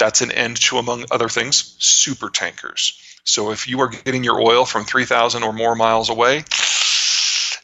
[0.00, 2.98] That's an end to, among other things, super tankers.
[3.24, 6.42] So if you are getting your oil from 3,000 or more miles away,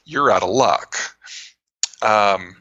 [0.05, 0.97] you're out of luck.
[2.03, 2.57] Um,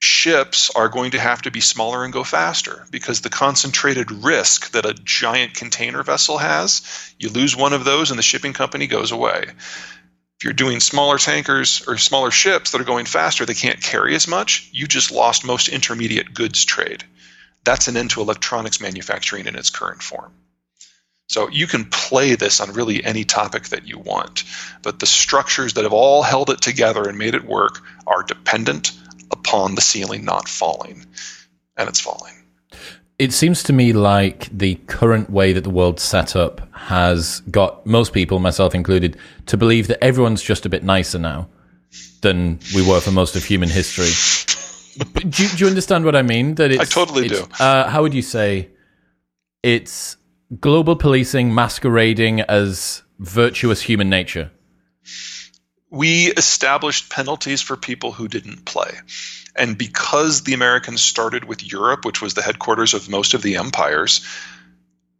[0.00, 4.70] ships are going to have to be smaller and go faster because the concentrated risk
[4.70, 6.82] that a giant container vessel has,
[7.18, 9.44] you lose one of those and the shipping company goes away.
[10.38, 14.14] If you're doing smaller tankers or smaller ships that are going faster, they can't carry
[14.14, 17.04] as much, you just lost most intermediate goods trade.
[17.64, 20.32] That's an end to electronics manufacturing in its current form.
[21.28, 24.42] So you can play this on really any topic that you want,
[24.82, 28.90] but the structures that have all held it together and made it work are dependent
[29.30, 31.06] upon the ceiling not falling,
[31.76, 32.34] and it's falling.
[33.20, 37.86] It seems to me like the current way that the world's set up has got
[37.86, 41.48] most people, myself included, to believe that everyone's just a bit nicer now
[42.22, 44.10] than we were for most of human history.
[44.96, 46.54] do, you, do, you, understand what I mean?
[46.56, 47.46] That I totally do.
[47.58, 48.70] Uh, how would you say
[49.62, 50.16] it's
[50.60, 54.50] global policing masquerading as virtuous human nature?
[55.90, 58.92] we established penalties for people who didn't play.
[59.56, 63.56] And because the Americans started with Europe, which was the headquarters of most of the
[63.56, 64.24] empires,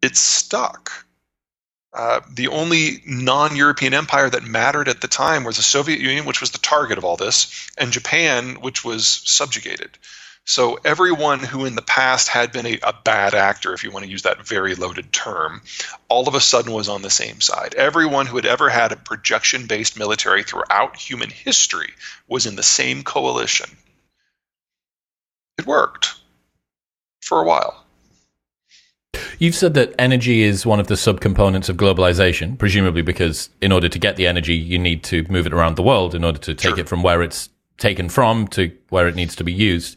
[0.01, 1.07] it stuck.
[1.93, 6.25] Uh, the only non European empire that mattered at the time was the Soviet Union,
[6.25, 9.91] which was the target of all this, and Japan, which was subjugated.
[10.47, 14.05] So everyone who in the past had been a, a, bad actor, if you want
[14.05, 15.63] to use that very loaded term,
[16.09, 17.75] all of a sudden was on the same side.
[17.75, 21.93] Everyone who had ever had a projection based military throughout human history
[22.27, 23.71] was in the same coalition.
[25.59, 26.15] It worked
[27.21, 27.85] for a while.
[29.41, 33.89] You've said that energy is one of the subcomponents of globalization, presumably because in order
[33.89, 36.55] to get the energy, you need to move it around the world in order to
[36.55, 36.81] take sure.
[36.81, 37.49] it from where it's
[37.79, 39.97] taken from to where it needs to be used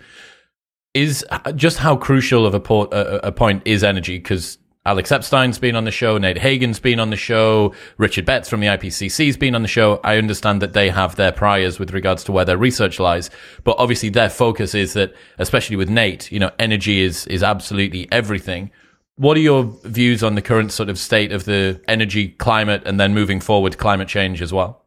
[0.93, 5.57] is just how crucial of a, port, a, a point is energy because Alex Epstein's
[5.59, 9.37] been on the show, Nate Hagen's been on the show, Richard Betts from the IPCC's
[9.37, 9.99] been on the show.
[10.03, 13.29] I understand that they have their priors with regards to where their research lies,
[13.63, 18.07] but obviously their focus is that, especially with Nate, you know, energy is is absolutely
[18.11, 18.71] everything.
[19.15, 22.99] What are your views on the current sort of state of the energy climate and
[22.99, 24.83] then moving forward climate change as well?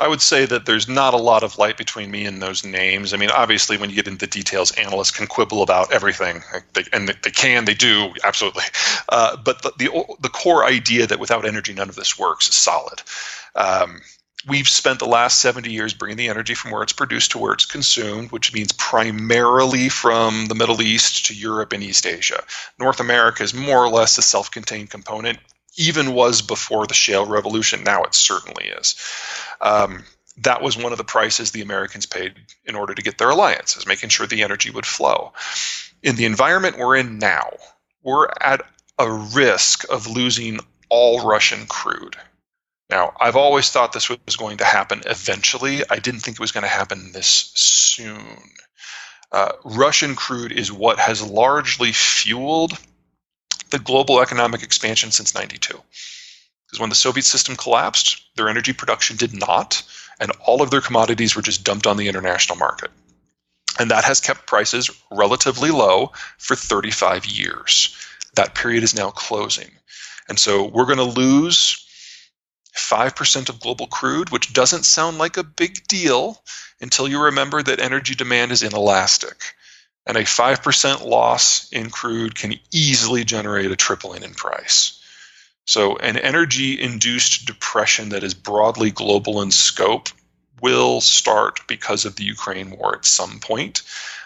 [0.00, 3.14] I would say that there's not a lot of light between me and those names.
[3.14, 6.42] I mean, obviously, when you get into the details, analysts can quibble about everything,
[6.74, 8.64] they, and they can, they do, absolutely.
[9.08, 12.54] Uh, but the, the, the core idea that without energy none of this works is
[12.54, 13.02] solid.
[13.54, 14.00] Um,
[14.48, 17.52] we've spent the last 70 years bringing the energy from where it's produced to where
[17.52, 22.42] it's consumed, which means primarily from the Middle East to Europe and East Asia.
[22.78, 25.38] North America is more or less a self contained component
[25.76, 27.82] even was before the shale revolution.
[27.84, 28.96] Now it certainly is.
[29.60, 30.04] Um,
[30.38, 32.34] that was one of the prices the Americans paid
[32.64, 35.32] in order to get their alliances, making sure the energy would flow.
[36.02, 37.50] In the environment we're in now,
[38.02, 38.62] we're at
[38.98, 42.16] a risk of losing all Russian crude.
[42.92, 45.80] Now, I've always thought this was going to happen eventually.
[45.88, 48.22] I didn't think it was going to happen this soon.
[49.32, 52.78] Uh, Russian crude is what has largely fueled
[53.70, 55.72] the global economic expansion since 92.
[56.66, 59.82] Because when the Soviet system collapsed, their energy production did not,
[60.20, 62.90] and all of their commodities were just dumped on the international market.
[63.78, 67.96] And that has kept prices relatively low for 35 years.
[68.34, 69.70] That period is now closing.
[70.28, 71.81] And so we're going to lose
[72.76, 76.42] 5% of global crude, which doesn't sound like a big deal
[76.80, 79.54] until you remember that energy demand is inelastic
[80.06, 84.98] and a 5% loss in crude can easily generate a tripling in price.
[85.64, 90.08] So, an energy induced depression that is broadly global in scope
[90.60, 93.82] will start because of the Ukraine war at some point.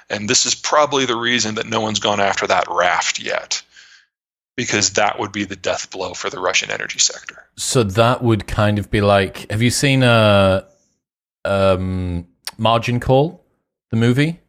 [0.08, 3.62] And this is probably the reason that no one's gone after that raft yet,
[4.56, 7.44] because that would be the death blow for the Russian energy sector.
[7.56, 10.66] So, that would kind of be like have you seen a
[11.44, 12.26] um,
[12.58, 13.44] Margin Call,
[13.90, 14.40] the movie?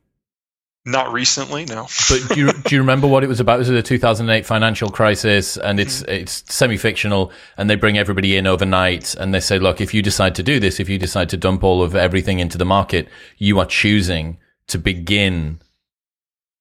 [0.85, 1.87] Not recently, no.
[2.09, 3.55] but do you, do you remember what it was about?
[3.55, 6.11] It was the 2008 financial crisis, and it's mm-hmm.
[6.11, 7.31] it's semi fictional.
[7.57, 10.61] And they bring everybody in overnight, and they say, "Look, if you decide to do
[10.61, 14.37] this, if you decide to dump all of everything into the market, you are choosing
[14.67, 15.59] to begin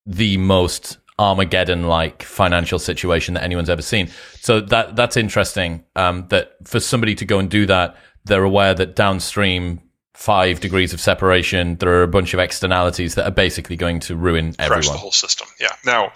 [0.04, 4.08] the most Armageddon like financial situation that anyone's ever seen.
[4.40, 5.84] So that that's interesting.
[5.96, 9.80] Um, that for somebody to go and do that, they're aware that downstream
[10.14, 14.16] five degrees of separation, there are a bunch of externalities that are basically going to
[14.16, 14.82] ruin everyone.
[14.82, 15.46] Crash the whole system.
[15.60, 15.74] Yeah.
[15.84, 16.12] Now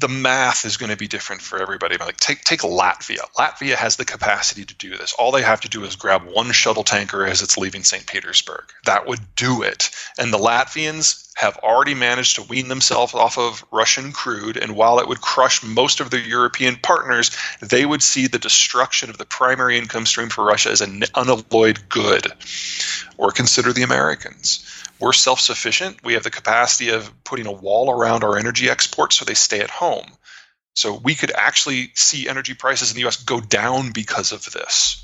[0.00, 1.96] the math is going to be different for everybody.
[1.96, 3.20] But Like take take Latvia.
[3.36, 5.12] Latvia has the capacity to do this.
[5.14, 8.06] All they have to do is grab one shuttle tanker as it's leaving St.
[8.06, 8.64] Petersburg.
[8.84, 9.90] That would do it.
[10.18, 14.56] And the Latvians have already managed to wean themselves off of Russian crude.
[14.56, 17.30] And while it would crush most of their European partners,
[17.60, 21.88] they would see the destruction of the primary income stream for Russia as an unalloyed
[21.88, 22.32] good.
[23.18, 24.64] Or consider the Americans
[24.98, 26.02] we're self sufficient.
[26.04, 29.60] We have the capacity of putting a wall around our energy exports so they stay
[29.60, 30.06] at home.
[30.74, 35.02] So we could actually see energy prices in the US go down because of this.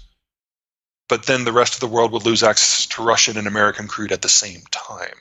[1.09, 4.13] But then the rest of the world would lose access to Russian and American crude
[4.13, 5.17] at the same time.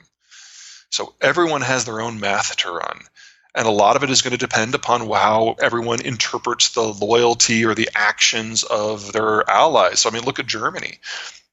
[0.90, 3.00] So everyone has their own math to run.
[3.54, 7.66] And a lot of it is going to depend upon how everyone interprets the loyalty
[7.66, 10.00] or the actions of their allies.
[10.00, 10.98] So, I mean, look at Germany.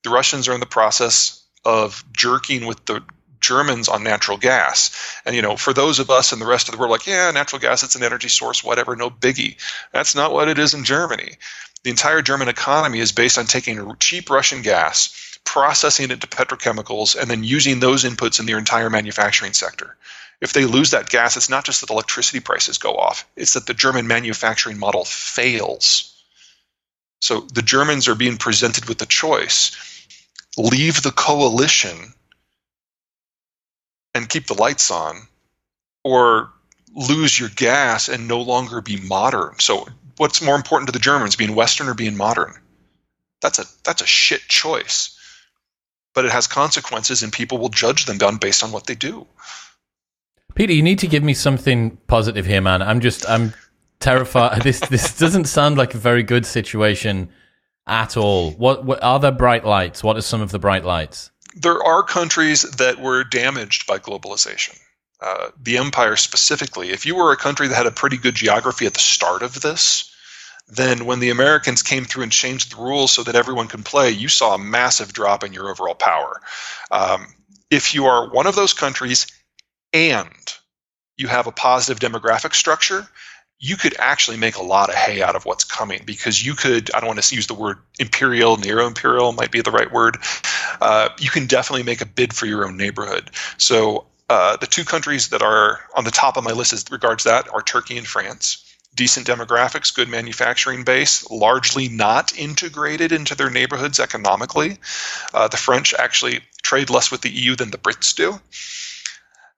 [0.03, 3.03] The Russians are in the process of jerking with the
[3.41, 4.91] Germans on natural gas.
[5.25, 7.31] And you know, for those of us and the rest of the world, like, yeah,
[7.31, 9.57] natural gas, it's an energy source, whatever, no biggie.
[9.91, 11.33] That's not what it is in Germany.
[11.83, 17.19] The entire German economy is based on taking cheap Russian gas, processing it into petrochemicals,
[17.19, 19.95] and then using those inputs in their entire manufacturing sector.
[20.41, 23.65] If they lose that gas, it's not just that electricity prices go off, it's that
[23.65, 26.15] the German manufacturing model fails.
[27.21, 29.75] So the Germans are being presented with the choice
[30.59, 32.13] leave the coalition
[34.13, 35.15] and keep the lights on,
[36.03, 36.51] or
[36.93, 39.57] lose your gas and no longer be modern.
[39.59, 39.87] So,
[40.17, 42.53] what's more important to the Germans, being Western or being modern?
[43.41, 45.17] That's a that's a shit choice,
[46.13, 49.27] but it has consequences, and people will judge them based on what they do.
[50.55, 52.81] Peter, you need to give me something positive here, man.
[52.81, 53.53] I'm just I'm
[53.99, 54.61] terrified.
[54.63, 57.29] this this doesn't sound like a very good situation
[57.89, 58.51] at all?
[58.51, 60.03] What, what are there bright lights?
[60.03, 61.31] What are some of the bright lights?
[61.55, 64.79] There are countries that were damaged by globalization.
[65.21, 66.91] Uh, the empire specifically.
[66.91, 69.59] If you were a country that had a pretty good geography at the start of
[69.59, 70.15] this,
[70.69, 74.11] then when the Americans came through and changed the rules so that everyone can play,
[74.11, 76.39] you saw a massive drop in your overall power.
[76.91, 77.27] Um,
[77.69, 79.27] if you are one of those countries
[79.91, 80.29] and
[81.17, 83.07] you have a positive demographic structure,
[83.59, 86.89] you could actually make a lot of hay out of what's coming because you could
[86.93, 90.17] i don't want to use the word imperial neo imperial might be the right word.
[90.81, 93.29] Uh, you can definitely make a bid for your own neighborhood.
[93.57, 97.23] So uh, the two countries that are on the top of my list as regards
[97.23, 98.65] that are turkey and france.
[98.95, 104.77] Decent demographics good manufacturing base largely not integrated into their neighborhoods economically.
[105.33, 108.39] Uh, the french actually trade less with the eu than the brits do.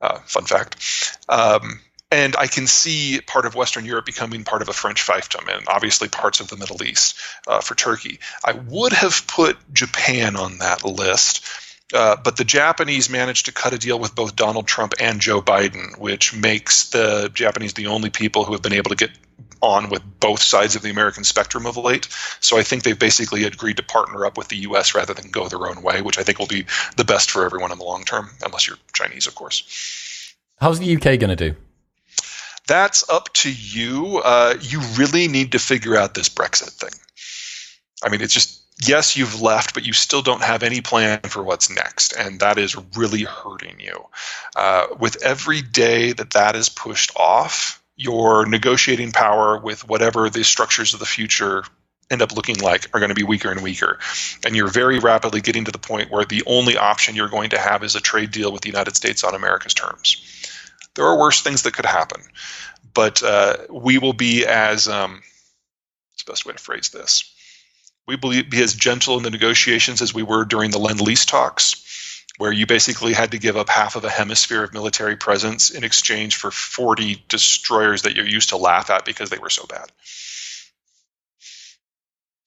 [0.02, 1.18] Uh, fun fact.
[1.30, 1.80] Um,
[2.12, 5.66] and I can see part of Western Europe becoming part of a French fiefdom, and
[5.68, 8.20] obviously parts of the Middle East uh, for Turkey.
[8.44, 11.46] I would have put Japan on that list,
[11.94, 15.42] uh, but the Japanese managed to cut a deal with both Donald Trump and Joe
[15.42, 19.12] Biden, which makes the Japanese the only people who have been able to get
[19.62, 22.08] on with both sides of the American spectrum of late.
[22.40, 24.96] So I think they've basically agreed to partner up with the U.S.
[24.96, 26.66] rather than go their own way, which I think will be
[26.98, 30.36] the best for everyone in the long term, unless you're Chinese, of course.
[30.60, 31.56] How's the UK going to do?
[32.68, 34.22] That's up to you.
[34.24, 36.94] Uh, you really need to figure out this Brexit thing.
[38.04, 41.44] I mean, it's just yes, you've left, but you still don't have any plan for
[41.44, 44.06] what's next, and that is really hurting you.
[44.56, 50.44] Uh, with every day that that is pushed off, your negotiating power with whatever the
[50.44, 51.64] structures of the future
[52.10, 54.00] end up looking like are going to be weaker and weaker.
[54.46, 57.58] And you're very rapidly getting to the point where the only option you're going to
[57.58, 60.41] have is a trade deal with the United States on America's terms.
[60.96, 62.22] There are worse things that could happen,
[62.94, 65.22] but uh, we will be as um,
[66.12, 67.34] what's the best way to phrase this?
[68.08, 71.26] We will be as gentle in the negotiations as we were during the Lend Lease
[71.26, 75.70] talks, where you basically had to give up half of a hemisphere of military presence
[75.70, 79.66] in exchange for 40 destroyers that you're used to laugh at because they were so
[79.66, 79.92] bad.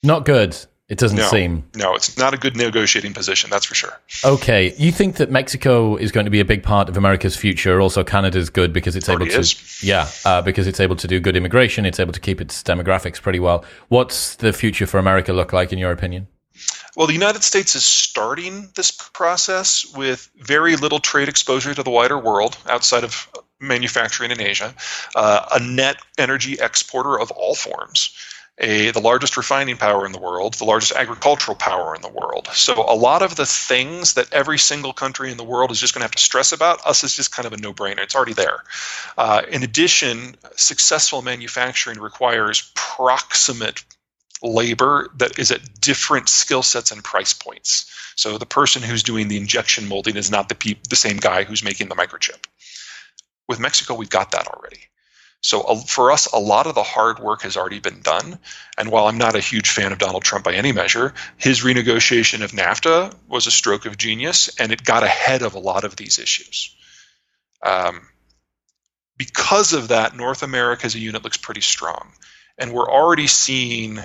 [0.03, 0.57] Not good.
[0.87, 1.65] It doesn't no, seem.
[1.75, 3.99] No, it's not a good negotiating position, that's for sure.
[4.23, 4.75] Okay.
[4.77, 7.81] You think that Mexico is going to be a big part of America's future.
[7.81, 9.39] Also, Canada's good because it's able to.
[9.39, 9.83] Is.
[9.83, 11.87] Yeah, uh, because it's able to do good immigration.
[11.87, 13.65] It's able to keep its demographics pretty well.
[13.89, 16.27] What's the future for America look like, in your opinion?
[16.97, 21.91] Well, the United States is starting this process with very little trade exposure to the
[21.91, 23.29] wider world outside of
[23.59, 24.75] manufacturing in Asia,
[25.17, 28.15] uh, a net energy exporter of all forms
[28.59, 32.49] a the largest refining power in the world, the largest agricultural power in the world.
[32.53, 35.93] So a lot of the things that every single country in the world is just
[35.93, 37.99] going to have to stress about, us is just kind of a no-brainer.
[37.99, 38.63] It's already there.
[39.19, 43.85] Uh, in addition, successful manufacturing requires proximate
[44.43, 47.91] labor that is at different skill sets and price points.
[48.15, 51.43] So the person who's doing the injection molding is not the pe- the same guy
[51.45, 52.47] who's making the microchip.
[53.49, 54.81] With Mexico, we've got that already.
[55.45, 58.39] So for us, a lot of the hard work has already been done.
[58.79, 62.43] And while I'm not a huge fan of Donald Trump by any measure, his renegotiation
[62.43, 65.97] of NAFTA was a stroke of genius, and it got ahead of a lot of
[65.97, 66.75] these issues.
[67.63, 68.09] Um,
[69.19, 72.13] because of that, North America as a unit looks pretty strong.
[72.57, 73.99] And we're already seeing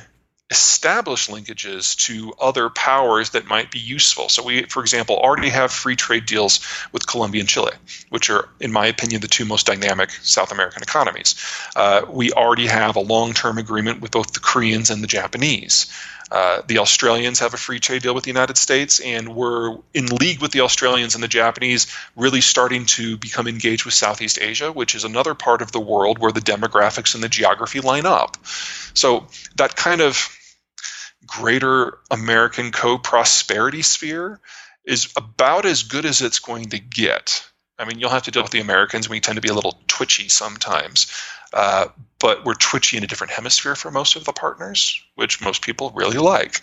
[0.51, 4.29] establish linkages to other powers that might be useful.
[4.29, 6.59] So we, for example, already have free trade deals
[6.91, 7.73] with Colombia and Chile,
[8.09, 11.35] which are, in my opinion, the two most dynamic South American economies.
[11.75, 15.85] Uh, we already have a long-term agreement with both the Koreans and the Japanese.
[16.31, 20.05] Uh, the Australians have a free trade deal with the United States, and we're in
[20.07, 24.71] league with the Australians and the Japanese, really starting to become engaged with Southeast Asia,
[24.71, 28.37] which is another part of the world where the demographics and the geography line up.
[28.93, 29.25] So
[29.55, 30.35] that kind of
[31.25, 34.39] greater American co prosperity sphere
[34.85, 37.45] is about as good as it's going to get.
[37.77, 39.07] I mean, you'll have to deal with the Americans.
[39.07, 41.13] We tend to be a little twitchy sometimes,
[41.53, 41.87] uh,
[42.19, 45.91] but we're twitchy in a different hemisphere for most of the partners, which most people
[45.95, 46.61] really like.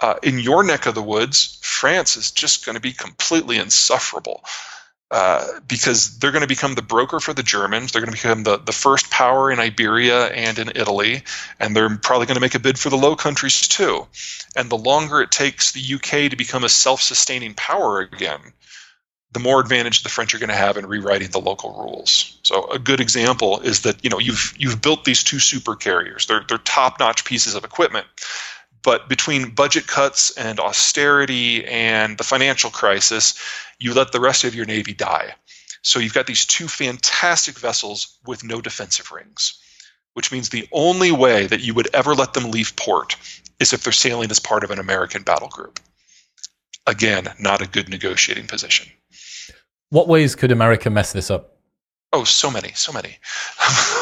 [0.00, 4.44] Uh, in your neck of the woods, France is just going to be completely insufferable.
[5.12, 7.92] Uh, because they're going to become the broker for the Germans.
[7.92, 11.24] They're going to become the, the first power in Iberia and in Italy,
[11.60, 14.06] and they're probably going to make a bid for the Low Countries too.
[14.56, 18.40] And the longer it takes the UK to become a self sustaining power again,
[19.32, 22.38] the more advantage the French are going to have in rewriting the local rules.
[22.42, 26.24] So a good example is that you know you've you've built these two super carriers.
[26.24, 28.06] They're they're top notch pieces of equipment.
[28.82, 33.38] But between budget cuts and austerity and the financial crisis,
[33.78, 35.34] you let the rest of your Navy die.
[35.82, 39.60] So you've got these two fantastic vessels with no defensive rings,
[40.14, 43.16] which means the only way that you would ever let them leave port
[43.58, 45.80] is if they're sailing as part of an American battle group.
[46.86, 48.90] Again, not a good negotiating position.
[49.90, 51.51] What ways could America mess this up?
[52.14, 53.16] Oh, so many, so many.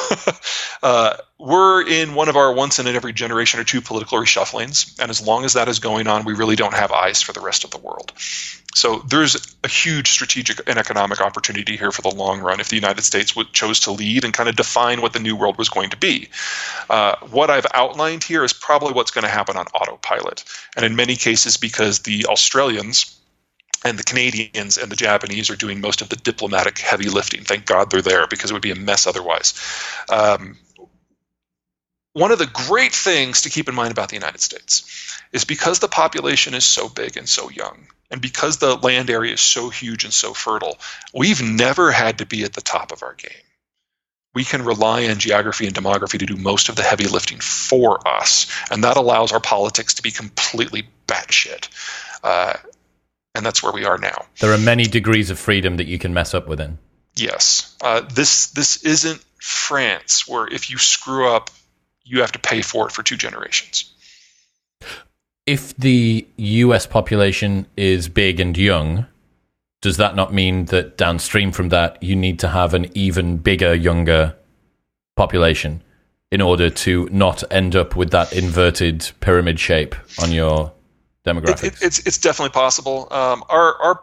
[0.82, 5.10] uh, we're in one of our once in every generation or two political reshufflings, and
[5.10, 7.62] as long as that is going on, we really don't have eyes for the rest
[7.62, 8.12] of the world.
[8.74, 12.76] So there's a huge strategic and economic opportunity here for the long run if the
[12.76, 15.68] United States would, chose to lead and kind of define what the new world was
[15.68, 16.28] going to be.
[16.88, 20.44] Uh, what I've outlined here is probably what's going to happen on autopilot,
[20.76, 23.19] and in many cases because the Australians
[23.84, 27.44] and the Canadians and the Japanese are doing most of the diplomatic heavy lifting.
[27.44, 29.54] Thank God they're there because it would be a mess otherwise.
[30.08, 30.58] Um,
[32.12, 35.78] one of the great things to keep in mind about the United States is because
[35.78, 39.70] the population is so big and so young, and because the land area is so
[39.70, 40.76] huge and so fertile,
[41.14, 43.30] we've never had to be at the top of our game.
[44.34, 48.06] We can rely on geography and demography to do most of the heavy lifting for
[48.06, 51.68] us, and that allows our politics to be completely batshit.
[52.22, 52.54] Uh,
[53.34, 54.26] and that's where we are now.
[54.40, 56.78] There are many degrees of freedom that you can mess up within.
[57.16, 61.50] Yes, uh, this this isn't France, where if you screw up,
[62.04, 63.92] you have to pay for it for two generations.
[65.46, 66.86] If the U.S.
[66.86, 69.06] population is big and young,
[69.80, 73.74] does that not mean that downstream from that you need to have an even bigger,
[73.74, 74.36] younger
[75.16, 75.82] population
[76.30, 80.72] in order to not end up with that inverted pyramid shape on your
[81.24, 81.64] demographics?
[81.64, 83.08] It, it, it's it's definitely possible.
[83.10, 84.00] Um, our our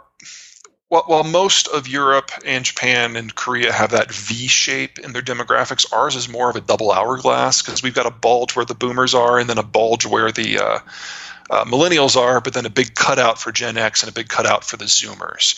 [0.90, 5.22] while, while most of Europe and Japan and Korea have that V shape in their
[5.22, 8.76] demographics, ours is more of a double hourglass because we've got a bulge where the
[8.76, 10.80] boomers are, and then a bulge where the uh,
[11.50, 14.64] uh, millennials are, but then a big cutout for Gen X and a big cutout
[14.64, 15.56] for the Zoomers.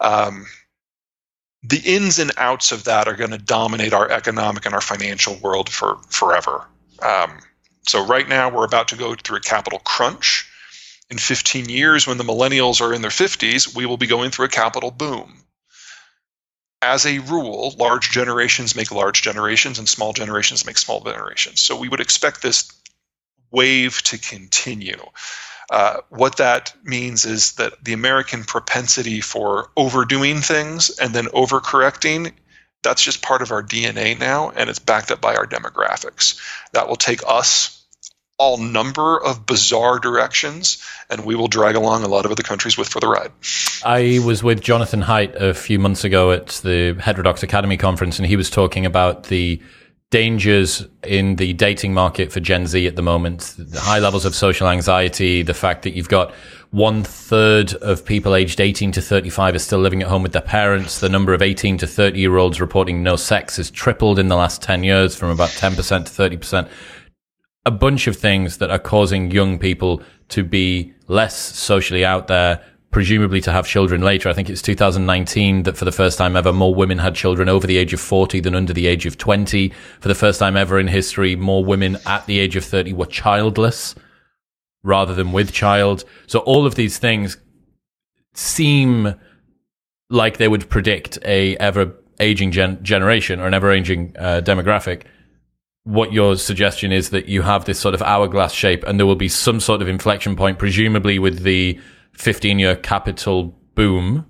[0.00, 0.46] Um,
[1.62, 5.36] the ins and outs of that are going to dominate our economic and our financial
[5.36, 6.66] world for forever.
[7.02, 7.38] Um,
[7.86, 10.47] so right now we're about to go through a capital crunch
[11.10, 14.46] in 15 years, when the millennials are in their 50s, we will be going through
[14.46, 15.44] a capital boom.
[16.80, 21.60] As a rule, large generations make large generations and small generations make small generations.
[21.60, 22.70] So we would expect this
[23.50, 25.02] wave to continue.
[25.70, 32.32] Uh, what that means is that the American propensity for overdoing things and then overcorrecting
[32.82, 36.40] that's just part of our DNA now, and it's backed up by our demographics.
[36.72, 37.77] That will take us
[38.38, 42.78] all number of bizarre directions, and we will drag along a lot of other countries
[42.78, 43.32] with for the ride.
[43.84, 48.26] I was with Jonathan Haidt a few months ago at the Heterodox Academy conference, and
[48.26, 49.60] he was talking about the
[50.10, 54.34] dangers in the dating market for Gen Z at the moment, the high levels of
[54.34, 56.32] social anxiety, the fact that you've got
[56.70, 60.42] one third of people aged 18 to 35 are still living at home with their
[60.42, 61.00] parents.
[61.00, 64.36] The number of 18 to 30 year olds reporting no sex has tripled in the
[64.36, 66.68] last 10 years from about 10% to 30%.
[67.68, 72.64] A bunch of things that are causing young people to be less socially out there,
[72.90, 74.30] presumably to have children later.
[74.30, 77.66] I think it's 2019 that for the first time ever, more women had children over
[77.66, 79.70] the age of 40 than under the age of 20.
[80.00, 83.04] For the first time ever in history, more women at the age of 30 were
[83.04, 83.94] childless
[84.82, 86.04] rather than with child.
[86.26, 87.36] So all of these things
[88.32, 89.14] seem
[90.08, 95.02] like they would predict a ever aging gen- generation or an ever aging uh, demographic.
[95.88, 99.16] What your suggestion is that you have this sort of hourglass shape, and there will
[99.16, 101.80] be some sort of inflection point, presumably with the
[102.12, 104.26] 15 year capital boom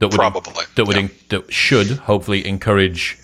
[0.00, 1.08] that would probably that would yeah.
[1.30, 3.16] that should hopefully encourage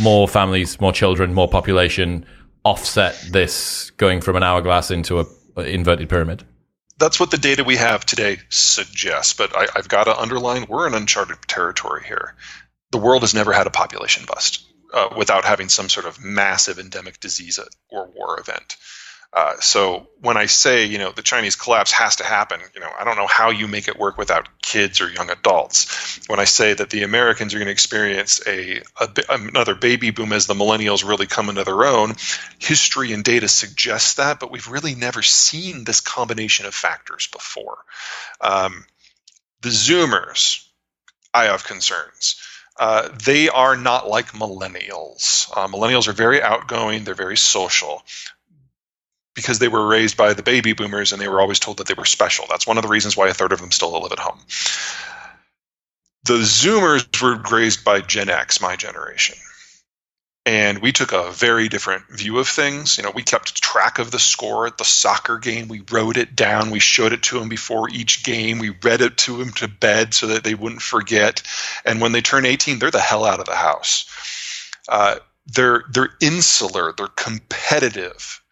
[0.00, 2.26] more families, more children, more population,
[2.64, 5.26] offset this going from an hourglass into a
[5.60, 6.44] inverted pyramid.
[6.98, 10.88] That's what the data we have today suggests, but I, I've got to underline we're
[10.88, 12.34] in uncharted territory here.
[12.90, 16.78] The world has never had a population bust uh, without having some sort of massive
[16.78, 17.58] endemic disease
[17.90, 18.76] or war event.
[19.34, 22.90] Uh, so when I say, you know, the Chinese collapse has to happen, you know,
[22.98, 26.20] I don't know how you make it work without kids or young adults.
[26.26, 30.34] When I say that the Americans are going to experience a, a another baby boom
[30.34, 32.14] as the millennials really come into their own,
[32.58, 37.78] history and data suggests that, but we've really never seen this combination of factors before.
[38.42, 38.84] Um,
[39.62, 40.68] the Zoomers,
[41.32, 42.36] I have concerns.
[42.78, 45.50] Uh, they are not like millennials.
[45.54, 48.02] Uh, millennials are very outgoing, they're very social
[49.34, 51.94] because they were raised by the baby boomers and they were always told that they
[51.94, 52.44] were special.
[52.48, 54.38] That's one of the reasons why a third of them still live at home.
[56.24, 59.36] The Zoomers were raised by Gen X, my generation.
[60.44, 62.96] And we took a very different view of things.
[62.96, 65.68] You know, we kept track of the score at the soccer game.
[65.68, 66.70] We wrote it down.
[66.70, 68.58] We showed it to them before each game.
[68.58, 71.42] We read it to them to bed so that they wouldn't forget.
[71.84, 74.06] And when they turn 18, they're the hell out of the house.
[74.88, 75.16] Uh,
[75.46, 76.92] they're they're insular.
[76.92, 78.42] They're competitive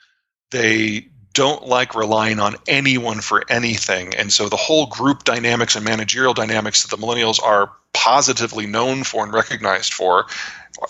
[0.50, 4.14] they don't like relying on anyone for anything.
[4.14, 9.04] And so the whole group dynamics and managerial dynamics that the millennials are positively known
[9.04, 10.26] for and recognized for,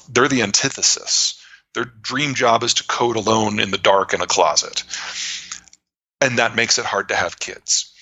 [0.08, 1.42] they're the antithesis.
[1.74, 4.82] Their dream job is to code alone in the dark in a closet.
[6.20, 7.92] And that makes it hard to have kids.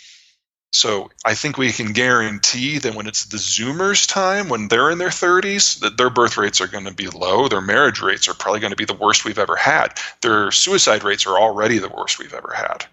[0.70, 4.98] So I think we can guarantee that when it's the Zoomers' time, when they're in
[4.98, 7.48] their 30s, that their birth rates are going to be low.
[7.48, 9.98] Their marriage rates are probably going to be the worst we've ever had.
[10.20, 12.84] Their suicide rates are already the worst we've ever had,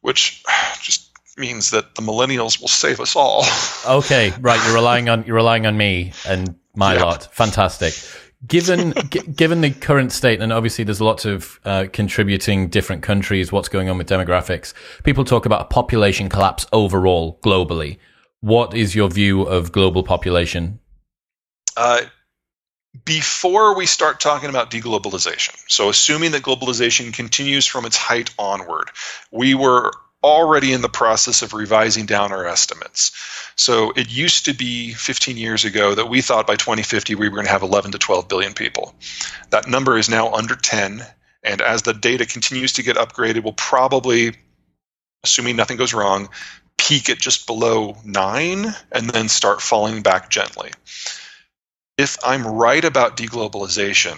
[0.00, 0.42] which
[0.80, 3.44] just means that the millennials will save us all.
[3.98, 4.60] okay, right.
[4.64, 7.04] You're relying on you're relying on me and my yeah.
[7.04, 7.34] lot.
[7.34, 7.94] Fantastic
[8.46, 13.52] given g- given the current state, and obviously there's lots of uh, contributing different countries,
[13.52, 14.74] what's going on with demographics.
[15.02, 17.98] People talk about a population collapse overall globally.
[18.40, 20.80] What is your view of global population?
[21.76, 22.02] Uh,
[23.04, 28.90] before we start talking about deglobalization, so assuming that globalization continues from its height onward,
[29.32, 29.92] we were
[30.24, 33.12] already in the process of revising down our estimates.
[33.56, 37.36] So it used to be 15 years ago that we thought by 2050 we were
[37.36, 38.94] going to have 11 to 12 billion people.
[39.50, 41.02] That number is now under 10,
[41.42, 44.34] and as the data continues to get upgraded, we'll probably,
[45.22, 46.30] assuming nothing goes wrong,
[46.78, 50.70] peak at just below 9 and then start falling back gently.
[51.98, 54.16] If I'm right about deglobalization,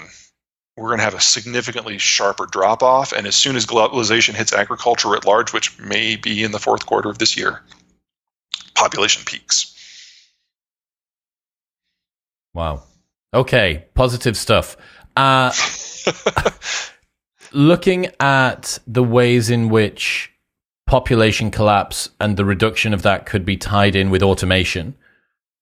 [0.76, 3.12] we're going to have a significantly sharper drop off.
[3.12, 6.84] And as soon as globalization hits agriculture at large, which may be in the fourth
[6.84, 7.62] quarter of this year,
[8.74, 9.72] population peaks.
[12.52, 12.82] Wow.
[13.32, 14.76] Okay, positive stuff.
[15.16, 15.52] Uh,
[17.52, 20.30] looking at the ways in which
[20.86, 24.94] population collapse and the reduction of that could be tied in with automation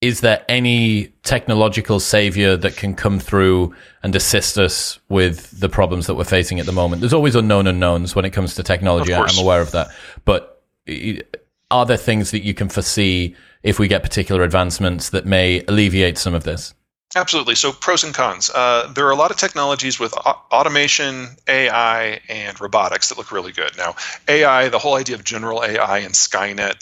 [0.04, 6.06] is there any technological savior that can come through and assist us with the problems
[6.08, 7.00] that we're facing at the moment?
[7.00, 9.14] There's always unknown unknowns when it comes to technology.
[9.14, 9.88] I'm aware of that.
[10.26, 10.62] But
[11.70, 16.18] are there things that you can foresee if we get particular advancements that may alleviate
[16.18, 16.74] some of this?
[17.16, 17.54] Absolutely.
[17.54, 18.50] So, pros and cons.
[18.50, 23.52] Uh, there are a lot of technologies with automation, AI, and robotics that look really
[23.52, 23.74] good.
[23.78, 23.94] Now,
[24.28, 26.74] AI, the whole idea of general AI and Skynet,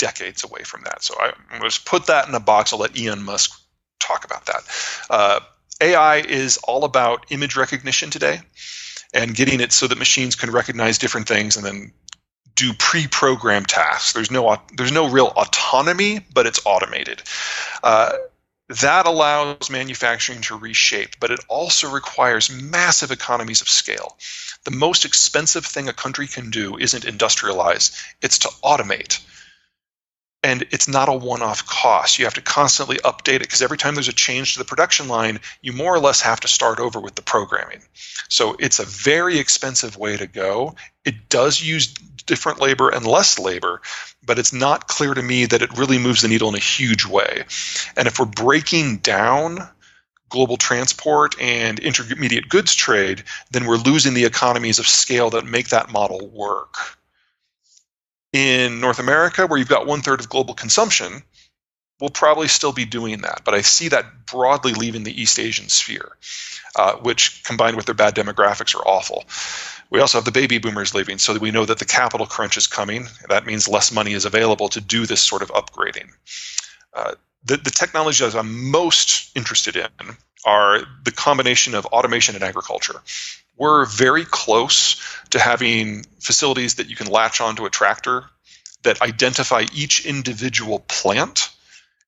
[0.00, 1.04] decades away from that.
[1.04, 2.72] So I, am going to put that in a box.
[2.72, 3.52] I'll let Elon Musk
[4.00, 4.62] talk about that.
[5.08, 5.40] Uh,
[5.80, 8.40] AI is all about image recognition today
[9.14, 11.92] and getting it so that machines can recognize different things and then
[12.54, 14.12] do pre-programmed tasks.
[14.12, 17.22] There's no there's no real autonomy, but it's automated.
[17.82, 18.12] Uh,
[18.68, 24.16] that allows manufacturing to reshape, but it also requires massive economies of scale.
[24.64, 27.90] The most expensive thing a country can do isn't industrialize,
[28.22, 29.20] it's to automate.
[30.42, 32.18] And it's not a one off cost.
[32.18, 35.06] You have to constantly update it because every time there's a change to the production
[35.08, 37.82] line, you more or less have to start over with the programming.
[38.28, 40.76] So it's a very expensive way to go.
[41.04, 41.92] It does use
[42.26, 43.82] different labor and less labor,
[44.24, 47.04] but it's not clear to me that it really moves the needle in a huge
[47.04, 47.44] way.
[47.96, 49.68] And if we're breaking down
[50.30, 55.68] global transport and intermediate goods trade, then we're losing the economies of scale that make
[55.68, 56.99] that model work.
[58.32, 61.22] In North America, where you've got one third of global consumption,
[62.00, 63.42] we'll probably still be doing that.
[63.44, 66.16] But I see that broadly leaving the East Asian sphere,
[66.76, 69.24] uh, which combined with their bad demographics are awful.
[69.90, 72.68] We also have the baby boomers leaving, so we know that the capital crunch is
[72.68, 73.08] coming.
[73.28, 76.10] That means less money is available to do this sort of upgrading.
[76.94, 77.14] Uh,
[77.44, 79.88] the, the technologies I'm most interested in
[80.44, 83.02] are the combination of automation and agriculture.
[83.60, 84.96] We're very close
[85.30, 88.24] to having facilities that you can latch onto a tractor
[88.84, 91.50] that identify each individual plant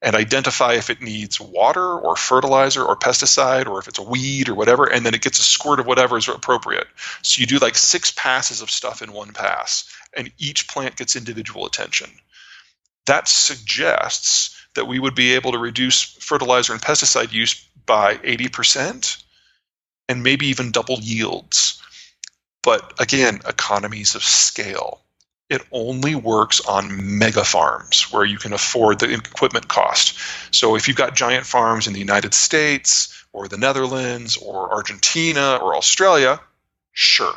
[0.01, 4.49] and identify if it needs water or fertilizer or pesticide or if it's a weed
[4.49, 6.87] or whatever, and then it gets a squirt of whatever is appropriate.
[7.21, 9.85] So you do like six passes of stuff in one pass,
[10.17, 12.09] and each plant gets individual attention.
[13.05, 19.23] That suggests that we would be able to reduce fertilizer and pesticide use by 80%
[20.13, 21.83] and maybe even double yields.
[22.63, 25.03] But again, economies of scale
[25.53, 30.19] it only works on mega farms where you can afford the equipment cost.
[30.51, 35.59] So if you've got giant farms in the United States or the Netherlands or Argentina
[35.61, 36.41] or Australia,
[36.93, 37.35] sure.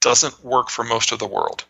[0.00, 1.64] Doesn't work for most of the world.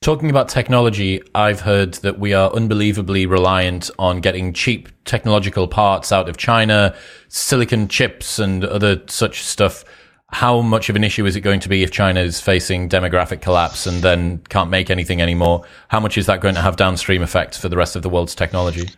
[0.00, 6.12] Talking about technology, I've heard that we are unbelievably reliant on getting cheap technological parts
[6.12, 6.94] out of China,
[7.28, 9.84] silicon chips, and other such stuff
[10.30, 13.40] how much of an issue is it going to be if China is facing demographic
[13.40, 15.64] collapse and then can't make anything anymore?
[15.88, 18.34] How much is that going to have downstream effects for the rest of the world's
[18.34, 18.90] technology?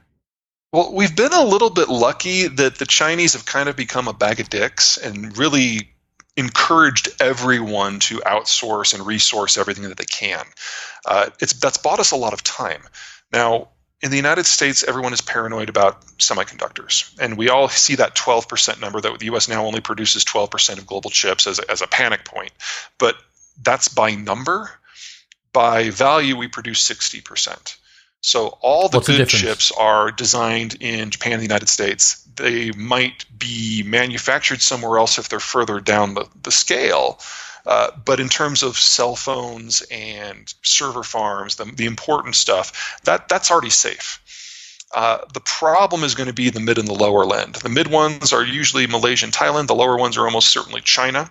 [0.73, 4.13] Well, we've been a little bit lucky that the Chinese have kind of become a
[4.13, 5.90] bag of dicks and really
[6.37, 10.45] encouraged everyone to outsource and resource everything that they can.
[11.05, 12.83] Uh, it's that's bought us a lot of time.
[13.33, 13.69] Now,
[14.03, 17.15] in the United States, everyone is paranoid about semiconductors.
[17.21, 20.87] And we all see that 12% number that the US now only produces 12% of
[20.87, 22.53] global chips as as a panic point.
[22.99, 23.17] But
[23.63, 24.71] that's by number.
[25.53, 27.77] By value, we produce 60%.
[28.23, 32.23] So all the What's good the chips are designed in Japan and the United States.
[32.37, 37.19] They might be manufactured somewhere else if they're further down the, the scale.
[37.67, 43.29] Uh, but in terms of cell phones and server farms, the, the important stuff, that
[43.29, 44.21] that's already safe.
[44.93, 47.55] Uh, the problem is going to be the mid and the lower end.
[47.55, 49.69] The mid ones are usually Malaysia and Thailand.
[49.69, 51.31] The lower ones are almost certainly China.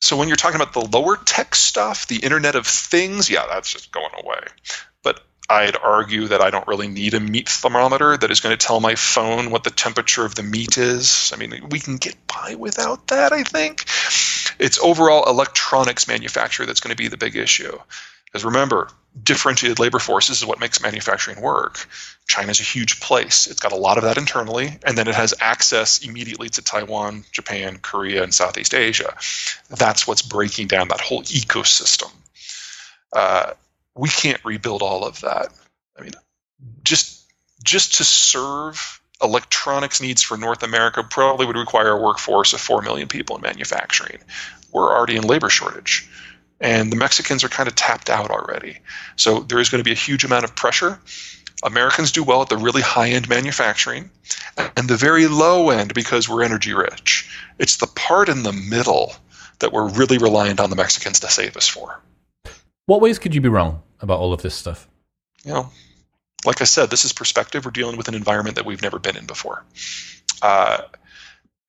[0.00, 3.70] So when you're talking about the lower tech stuff, the Internet of Things, yeah, that's
[3.70, 4.40] just going away.
[5.02, 8.66] But I'd argue that I don't really need a meat thermometer that is going to
[8.66, 11.32] tell my phone what the temperature of the meat is.
[11.34, 13.84] I mean, we can get by without that, I think.
[14.58, 17.78] It's overall electronics manufacture that's going to be the big issue.
[18.24, 18.88] Because remember,
[19.20, 21.86] differentiated labor forces is what makes manufacturing work.
[22.28, 23.46] China's a huge place.
[23.46, 27.24] It's got a lot of that internally, and then it has access immediately to Taiwan,
[27.32, 29.16] Japan, Korea, and Southeast Asia.
[29.68, 32.12] That's what's breaking down that whole ecosystem.
[33.12, 33.52] Uh,
[33.96, 35.48] we can't rebuild all of that.
[35.98, 36.12] I mean,
[36.84, 37.20] just
[37.64, 42.80] just to serve electronics needs for North America probably would require a workforce of 4
[42.82, 44.18] million people in manufacturing.
[44.72, 46.08] We're already in labor shortage.
[46.60, 48.78] And the Mexicans are kind of tapped out already.
[49.16, 51.00] So there is going to be a huge amount of pressure.
[51.62, 54.10] Americans do well at the really high end manufacturing
[54.76, 57.30] and the very low end because we're energy rich.
[57.58, 59.14] It's the part in the middle
[59.58, 62.00] that we're really reliant on the Mexicans to save us for.
[62.86, 64.88] What ways could you be wrong about all of this stuff?
[65.44, 65.70] You know,
[66.44, 67.64] like I said, this is perspective.
[67.64, 69.64] We're dealing with an environment that we've never been in before.
[70.42, 70.82] Uh,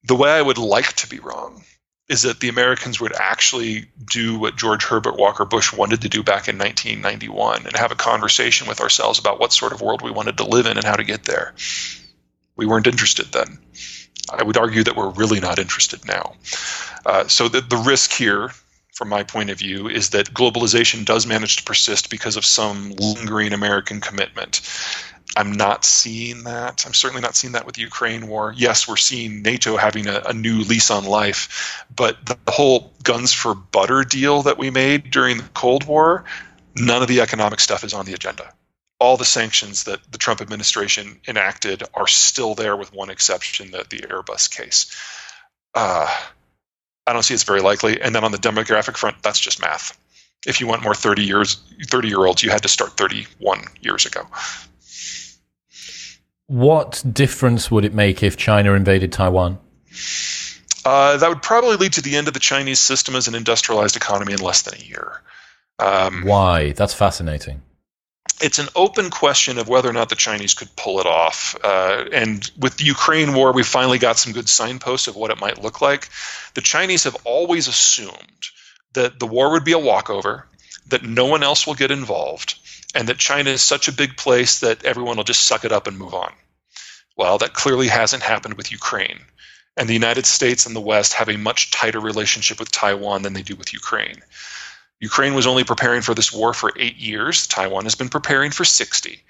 [0.04, 1.62] the way I would like to be wrong
[2.12, 6.22] is that the Americans would actually do what George Herbert Walker Bush wanted to do
[6.22, 10.10] back in 1991 and have a conversation with ourselves about what sort of world we
[10.10, 11.54] wanted to live in and how to get there.
[12.54, 13.58] We weren't interested then.
[14.30, 16.34] I would argue that we're really not interested now.
[17.06, 18.50] Uh, so the, the risk here
[18.92, 22.92] from my point of view, is that globalization does manage to persist because of some
[22.98, 24.60] lingering American commitment.
[25.36, 26.84] I'm not seeing that.
[26.86, 28.52] I'm certainly not seeing that with the Ukraine war.
[28.56, 33.32] Yes, we're seeing NATO having a, a new lease on life, but the whole guns
[33.32, 36.24] for butter deal that we made during the Cold War,
[36.76, 38.52] none of the economic stuff is on the agenda.
[39.02, 43.84] all the sanctions that the Trump administration enacted are still there, with one exception, the,
[43.90, 44.96] the Airbus case.
[45.74, 46.06] Uh,
[47.04, 48.00] I don't see it's very likely.
[48.00, 49.98] And then on the demographic front, that's just math.
[50.46, 51.56] If you want more 30 years,
[51.86, 54.24] 30 year olds, you had to start 31 years ago.
[56.52, 59.58] What difference would it make if China invaded Taiwan?
[60.84, 63.96] Uh, that would probably lead to the end of the Chinese system as an industrialized
[63.96, 65.22] economy in less than a year.
[65.78, 66.72] Um, Why?
[66.72, 67.62] That's fascinating.
[68.42, 71.56] It's an open question of whether or not the Chinese could pull it off.
[71.64, 75.40] Uh, and with the Ukraine war, we finally got some good signposts of what it
[75.40, 76.10] might look like.
[76.52, 78.42] The Chinese have always assumed
[78.92, 80.46] that the war would be a walkover,
[80.88, 82.58] that no one else will get involved,
[82.94, 85.86] and that China is such a big place that everyone will just suck it up
[85.86, 86.32] and move on.
[87.16, 89.20] Well, that clearly hasn't happened with Ukraine.
[89.76, 93.32] And the United States and the West have a much tighter relationship with Taiwan than
[93.32, 94.22] they do with Ukraine.
[95.00, 97.46] Ukraine was only preparing for this war for eight years.
[97.46, 99.22] Taiwan has been preparing for 60.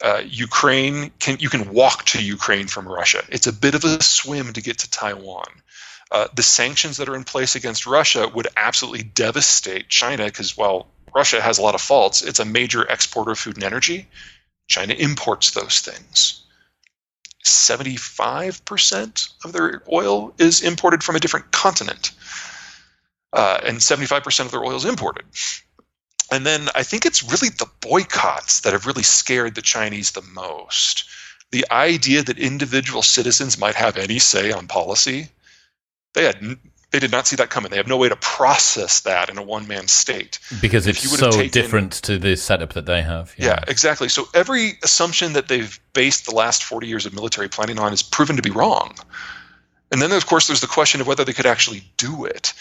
[0.00, 3.22] Uh, Ukraine can you can walk to Ukraine from Russia.
[3.28, 5.46] It's a bit of a swim to get to Taiwan.
[6.10, 10.88] Uh, the sanctions that are in place against Russia would absolutely devastate China because while
[11.14, 14.08] Russia has a lot of faults, it's a major exporter of food and energy.
[14.68, 16.42] China imports those things.
[17.44, 22.12] 75% of their oil is imported from a different continent,
[23.32, 25.24] uh, and 75% of their oil is imported.
[26.30, 30.22] And then I think it's really the boycotts that have really scared the Chinese the
[30.22, 31.04] most.
[31.50, 35.28] The idea that individual citizens might have any say on policy,
[36.14, 36.58] they had
[36.92, 37.70] they did not see that coming.
[37.70, 40.38] They have no way to process that in a one man state.
[40.60, 43.34] Because it's so taken, different to the setup that they have.
[43.38, 43.46] Yeah.
[43.46, 43.64] yeah.
[43.66, 44.10] exactly.
[44.10, 48.02] So every assumption that they've based the last 40 years of military planning on is
[48.02, 48.94] proven to be wrong.
[49.90, 52.52] And then, of course, there's the question of whether they could actually do it.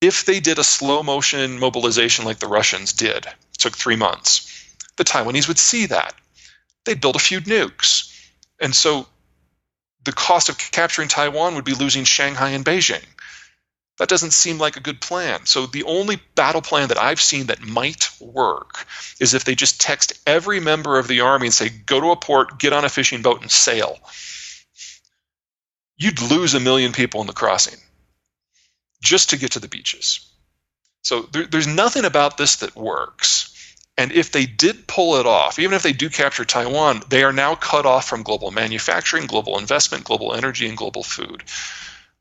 [0.00, 3.26] If they did a slow motion mobilization like the Russians did,
[3.58, 6.14] took three months, the Taiwanese would see that.
[6.84, 8.14] They'd build a few nukes.
[8.60, 9.06] And so
[10.04, 13.04] the cost of capturing Taiwan would be losing Shanghai and Beijing
[13.98, 15.44] that doesn't seem like a good plan.
[15.44, 18.86] So the only battle plan that I've seen that might work
[19.20, 22.16] is if they just text every member of the army and say, go to a
[22.16, 23.98] port, get on a fishing boat, and sail.
[25.96, 27.78] You'd lose a million people in the crossing
[29.02, 30.20] just to get to the beaches.
[31.02, 33.54] So there, there's nothing about this that works.
[33.96, 37.32] And if they did pull it off, even if they do capture Taiwan, they are
[37.32, 41.42] now cut off from global manufacturing, global investment, global energy, and global food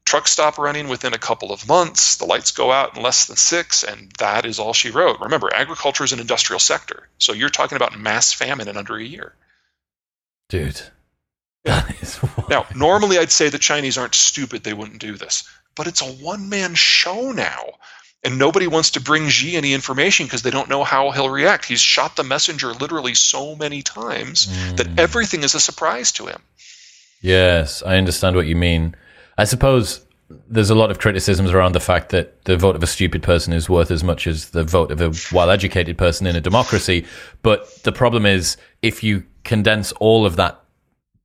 [0.07, 3.35] trucks stop running within a couple of months the lights go out in less than
[3.35, 7.49] six and that is all she wrote remember agriculture is an industrial sector so you're
[7.49, 9.33] talking about mass famine in under a year
[10.47, 10.81] dude
[11.65, 11.85] yeah.
[12.49, 15.43] now normally i'd say the chinese aren't stupid they wouldn't do this
[15.75, 17.65] but it's a one-man show now
[18.23, 21.65] and nobody wants to bring Xi any information because they don't know how he'll react.
[21.65, 24.77] He's shot the messenger literally so many times mm.
[24.77, 26.41] that everything is a surprise to him.
[27.21, 28.95] Yes, I understand what you mean.
[29.37, 30.05] I suppose
[30.49, 33.53] there's a lot of criticisms around the fact that the vote of a stupid person
[33.53, 37.05] is worth as much as the vote of a well educated person in a democracy.
[37.43, 40.61] But the problem is, if you condense all of that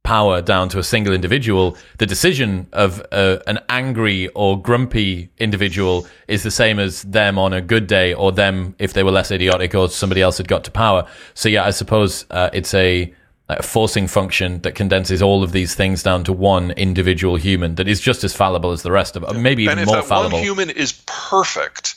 [0.04, 6.06] power down to a single individual, the decision of uh, an angry or grumpy individual
[6.28, 9.30] is the same as them on a good day or them if they were less
[9.30, 11.06] idiotic or somebody else had got to power.
[11.34, 13.12] So, yeah, I suppose uh, it's a
[13.60, 17.88] a forcing function that condenses all of these things down to one individual human that
[17.88, 20.08] is just as fallible as the rest of them, maybe even and more if that
[20.08, 20.38] fallible.
[20.38, 21.96] One human is perfect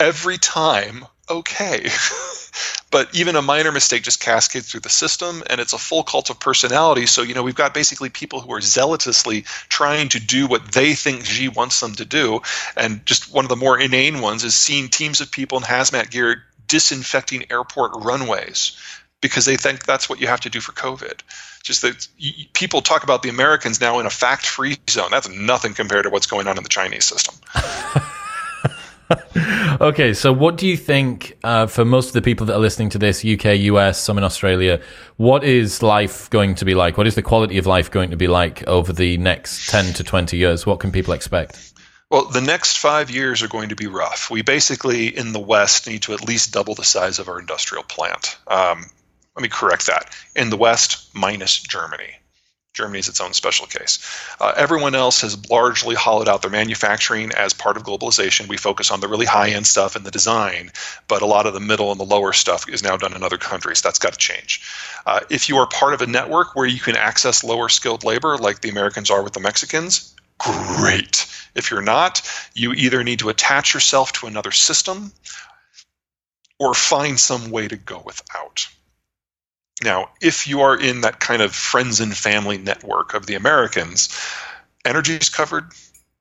[0.00, 1.06] every time.
[1.30, 1.86] Okay.
[2.90, 6.30] but even a minor mistake just cascades through the system and it's a full cult
[6.30, 10.46] of personality so you know we've got basically people who are zealously trying to do
[10.46, 12.42] what they think Xi wants them to do
[12.76, 16.10] and just one of the more inane ones is seeing teams of people in hazmat
[16.10, 18.76] gear disinfecting airport runways
[19.22, 21.20] because they think that's what you have to do for COVID.
[21.62, 22.08] Just that
[22.52, 25.08] people talk about the Americans now in a fact free zone.
[25.10, 27.36] That's nothing compared to what's going on in the Chinese system.
[29.80, 32.90] okay, so what do you think uh, for most of the people that are listening
[32.90, 34.80] to this, UK, US, some in Australia,
[35.16, 36.98] what is life going to be like?
[36.98, 40.04] What is the quality of life going to be like over the next 10 to
[40.04, 40.66] 20 years?
[40.66, 41.72] What can people expect?
[42.10, 44.30] Well, the next five years are going to be rough.
[44.30, 47.84] We basically, in the West, need to at least double the size of our industrial
[47.84, 48.36] plant.
[48.46, 48.84] Um,
[49.36, 50.14] let me correct that.
[50.36, 52.14] In the West, minus Germany.
[52.74, 53.98] Germany is its own special case.
[54.40, 58.48] Uh, everyone else has largely hollowed out their manufacturing as part of globalization.
[58.48, 60.72] We focus on the really high end stuff and the design,
[61.06, 63.36] but a lot of the middle and the lower stuff is now done in other
[63.36, 63.82] countries.
[63.82, 64.62] That's got to change.
[65.04, 68.38] Uh, if you are part of a network where you can access lower skilled labor,
[68.38, 71.26] like the Americans are with the Mexicans, great.
[71.54, 72.22] If you're not,
[72.54, 75.12] you either need to attach yourself to another system
[76.58, 78.66] or find some way to go without
[79.82, 84.16] Now, if you are in that kind of friends and family network of the Americans,
[84.84, 85.72] energy is covered,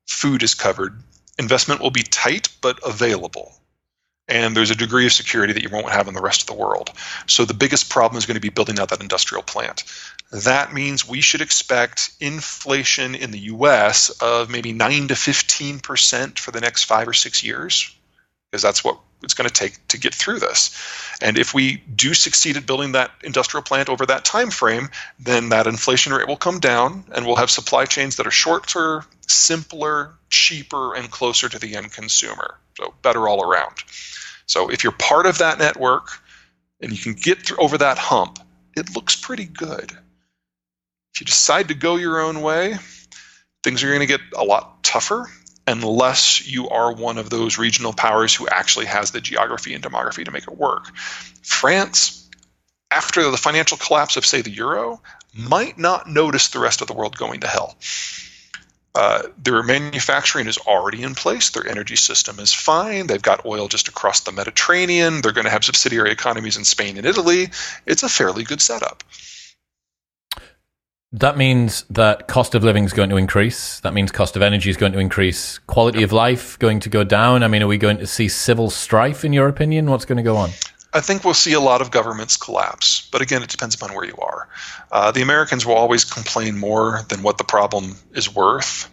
[0.07, 1.01] food is covered,
[1.38, 3.53] investment will be tight but available.
[4.28, 6.53] And there's a degree of security that you won't have in the rest of the
[6.53, 6.89] world.
[7.28, 9.84] So the biggest problem is going to be building out that industrial plant.
[10.32, 16.51] That means we should expect inflation in the US of maybe 9 to 15% for
[16.51, 17.93] the next five or six years,
[18.51, 20.77] because that's what it's going to take to get through this.
[21.21, 24.89] And if we do succeed at building that industrial plant over that time frame,
[25.19, 29.05] then that inflation rate will come down and we'll have supply chains that are shorter,
[29.27, 32.57] simpler, cheaper, and closer to the end consumer.
[32.77, 33.75] So better all around.
[34.47, 36.09] So if you're part of that network
[36.81, 38.39] and you can get through, over that hump,
[38.75, 39.91] it looks pretty good.
[41.13, 42.75] If you decide to go your own way,
[43.63, 45.29] things are going to get a lot tougher
[45.68, 50.26] unless you are one of those regional powers who actually has the geography and demography
[50.26, 50.88] to make it work.
[51.43, 52.30] France,
[52.89, 55.01] after the financial collapse of, say, the euro,
[55.34, 57.78] might not notice the rest of the world going to hell.
[58.93, 61.51] Uh, their manufacturing is already in place.
[61.51, 63.07] Their energy system is fine.
[63.07, 65.22] They've got oil just across the Mediterranean.
[65.22, 67.49] They're going to have subsidiary economies in Spain and Italy.
[67.86, 69.03] It's a fairly good setup.
[71.14, 73.82] That means that cost of living is going to increase.
[73.82, 75.57] That means cost of energy is going to increase.
[75.68, 77.43] Quality of life going to go down.
[77.43, 79.89] I mean, are we going to see civil strife, in your opinion?
[79.89, 80.51] What's going to go on?
[80.93, 84.05] I think we'll see a lot of governments collapse, but again, it depends upon where
[84.05, 84.47] you are.
[84.89, 88.89] Uh, the Americans will always complain more than what the problem is worth.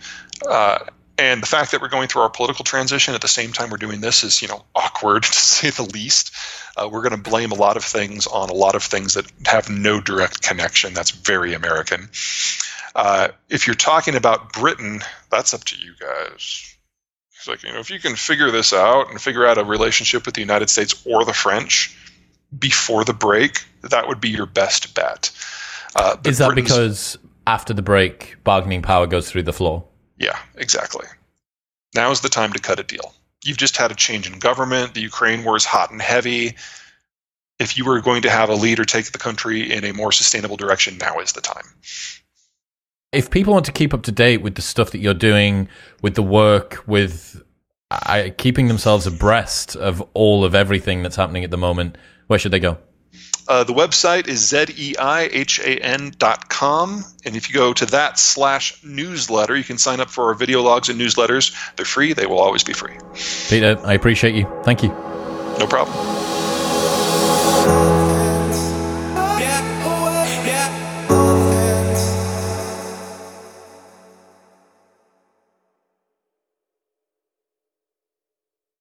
[0.49, 0.79] Uh,
[1.19, 3.77] and the fact that we're going through our political transition at the same time we're
[3.77, 6.35] doing this is, you know, awkward to say the least.
[6.77, 9.27] Uh, we're going to blame a lot of things on a lot of things that
[9.47, 10.95] have no direct connection.
[10.95, 12.09] That's very American.
[12.95, 15.01] Uh, if you're talking about Britain,
[15.31, 16.77] that's up to you guys.
[17.37, 20.25] It's like, you know, if you can figure this out and figure out a relationship
[20.25, 21.97] with the United States or the French
[22.57, 25.31] before the break, that would be your best bet.
[25.97, 29.85] Uh, is that Britain's, because after the break, bargaining power goes through the floor?
[30.19, 31.07] Yeah, exactly.
[31.95, 33.15] Now is the time to cut a deal.
[33.45, 34.95] You've just had a change in government.
[34.95, 36.57] The Ukraine war is hot and heavy.
[37.59, 40.57] If you were going to have a leader take the country in a more sustainable
[40.57, 41.65] direction, now is the time.
[43.13, 45.69] If people want to keep up to date with the stuff that you're doing,
[46.03, 47.43] with the work, with
[47.91, 51.97] uh, keeping themselves abreast of all of everything that's happening at the moment,
[52.27, 52.79] where should they go?
[53.49, 59.57] Uh, the website is z-e-i-h-a-n dot com, and if you go to that slash newsletter,
[59.57, 61.55] you can sign up for our video logs and newsletters.
[61.77, 62.13] They're free.
[62.13, 62.99] They will always be free.
[63.49, 64.47] Peter, I appreciate you.
[64.65, 64.91] Thank you.
[64.91, 66.38] No problem.